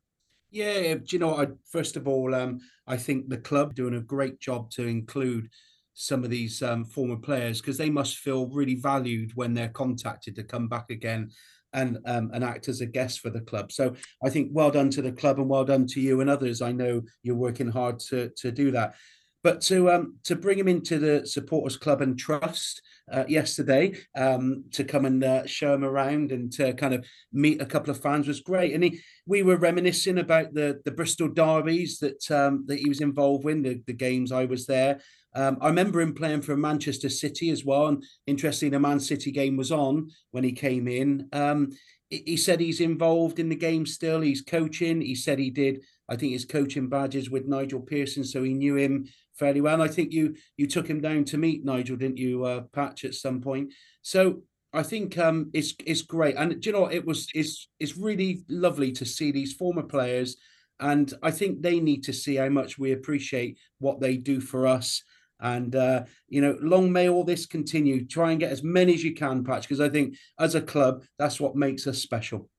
[0.51, 1.35] Yeah, do you know?
[1.35, 5.49] I, first of all, um, I think the club doing a great job to include
[5.93, 10.35] some of these um, former players because they must feel really valued when they're contacted
[10.35, 11.29] to come back again
[11.73, 13.71] and um, and act as a guest for the club.
[13.71, 16.61] So I think well done to the club and well done to you and others.
[16.61, 18.95] I know you're working hard to to do that.
[19.43, 22.81] But to um to bring him into the supporters club and trust
[23.11, 27.61] uh, yesterday um, to come and uh, show him around and to kind of meet
[27.61, 28.73] a couple of fans was great.
[28.73, 33.01] And he, we were reminiscing about the the Bristol derbies that um, that he was
[33.01, 35.01] involved in, the, the games I was there.
[35.35, 37.87] Um, I remember him playing for Manchester City as well.
[37.87, 41.27] And interesting, the Man City game was on when he came in.
[41.33, 41.71] Um,
[42.09, 44.21] he said he's involved in the game still.
[44.21, 45.01] He's coaching.
[45.01, 45.81] He said he did.
[46.07, 49.75] I think his coaching badges with Nigel Pearson, so he knew him fairly well.
[49.75, 53.03] And I think you you took him down to meet Nigel, didn't you, uh, Patch,
[53.03, 53.73] at some point?
[54.01, 58.43] So I think um, it's it's great, and you know it was it's it's really
[58.49, 60.35] lovely to see these former players,
[60.79, 64.67] and I think they need to see how much we appreciate what they do for
[64.67, 65.03] us.
[65.43, 68.07] And uh, you know, long may all this continue.
[68.07, 71.03] Try and get as many as you can, Patch, because I think as a club,
[71.19, 72.49] that's what makes us special.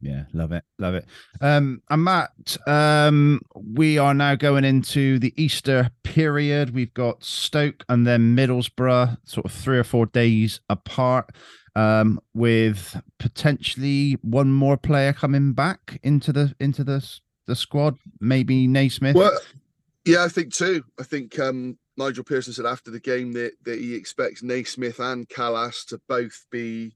[0.00, 1.04] Yeah, love it, love it.
[1.42, 6.74] Um, and Matt, um, we are now going into the Easter period.
[6.74, 11.30] We've got Stoke and then Middlesbrough, sort of three or four days apart,
[11.76, 17.06] um, with potentially one more player coming back into the into the
[17.46, 17.98] the squad.
[18.20, 19.16] Maybe Naismith.
[19.16, 19.38] Well,
[20.06, 20.82] yeah, I think too.
[20.98, 25.28] I think um, Nigel Pearson said after the game that that he expects Naismith and
[25.28, 26.94] Kalas to both be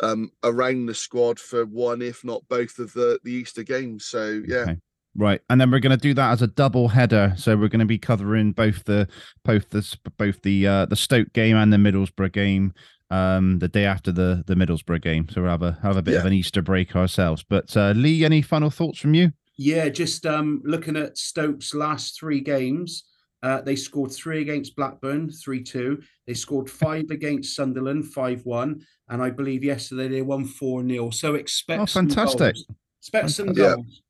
[0.00, 4.06] um, around the squad for one, if not both, of the the Easter games.
[4.06, 4.56] So yeah.
[4.58, 4.76] Okay.
[5.18, 7.32] Right, and then we're going to do that as a double header.
[7.38, 9.08] So we're going to be covering both the
[9.44, 12.74] both the both the uh, the Stoke game and the Middlesbrough game
[13.10, 15.26] um, the day after the the Middlesbrough game.
[15.30, 16.20] So we'll have a have a bit yeah.
[16.20, 17.42] of an Easter break ourselves.
[17.48, 19.32] But uh, Lee, any final thoughts from you?
[19.56, 23.04] Yeah, just um, looking at Stoke's last three games.
[23.46, 26.02] Uh, they scored three against Blackburn, 3 2.
[26.26, 28.84] They scored five against Sunderland, 5 1.
[29.08, 31.10] And I believe yesterday they won 4 0.
[31.10, 32.56] So expect oh, fantastic.
[33.00, 34.02] Expect some goals.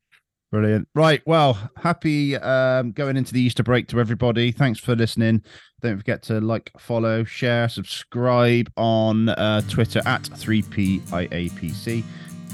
[0.51, 0.89] Brilliant.
[0.95, 1.20] Right.
[1.26, 4.53] Well, happy um, going into the Easter break to everybody.
[4.53, 5.45] Thanks for listening.
[5.82, 12.03] Don't forget to like, follow, share, subscribe on uh, Twitter at 3PIAPC.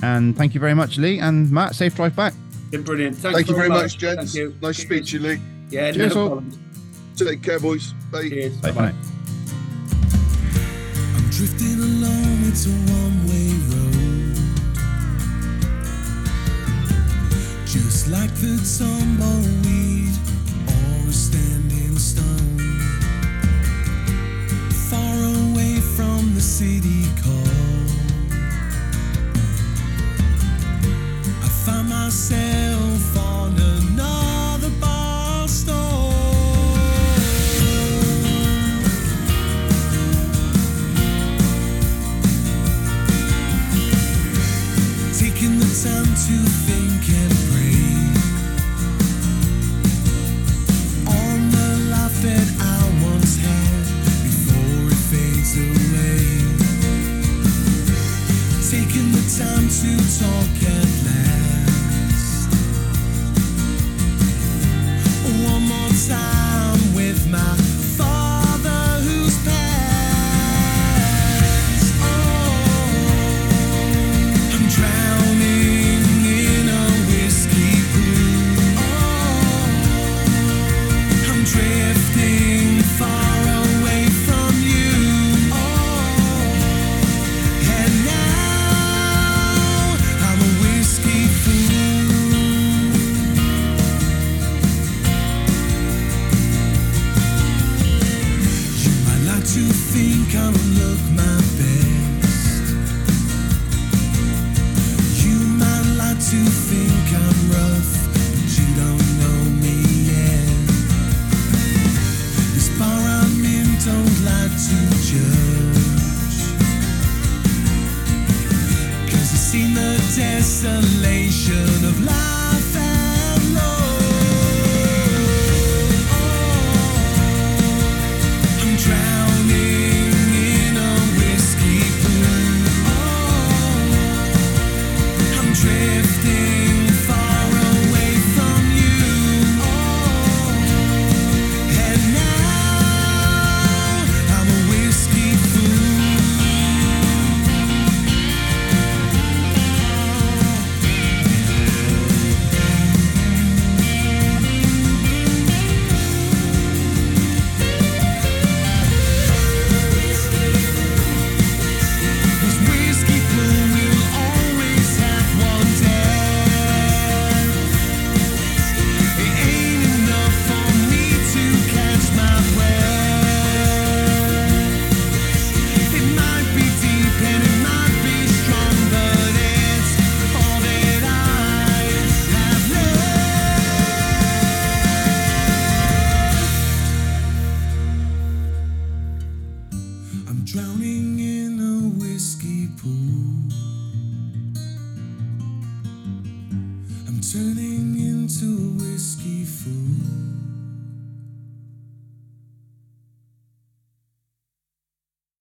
[0.03, 1.21] And thank you very much, Lee.
[1.21, 2.35] And Matt, safe drive back.
[2.73, 3.15] Been brilliant.
[3.15, 4.35] Thanks thank you very much, much gents.
[4.35, 5.41] Nice to speak to you, Lee.
[5.71, 6.72] Yeah, Cheers, no problem.
[7.17, 7.93] Take care, boys.
[8.11, 8.29] Bye.
[8.29, 8.57] Cheers.
[8.57, 8.73] Bye.
[8.73, 8.95] Bye.
[11.15, 14.37] I'm drifting along, it's a one way road.
[17.67, 20.15] Just like the tumbleweed
[20.69, 22.59] or a standing stone.
[24.91, 27.89] Far away from the city core.
[31.43, 34.22] I find myself on another
[45.73, 46.37] time to
[46.69, 48.17] think and breathe.
[51.09, 53.85] On the life that I once had
[54.23, 56.29] before it fades away,
[58.69, 62.53] taking the time to talk at last.
[65.49, 67.62] One more time with my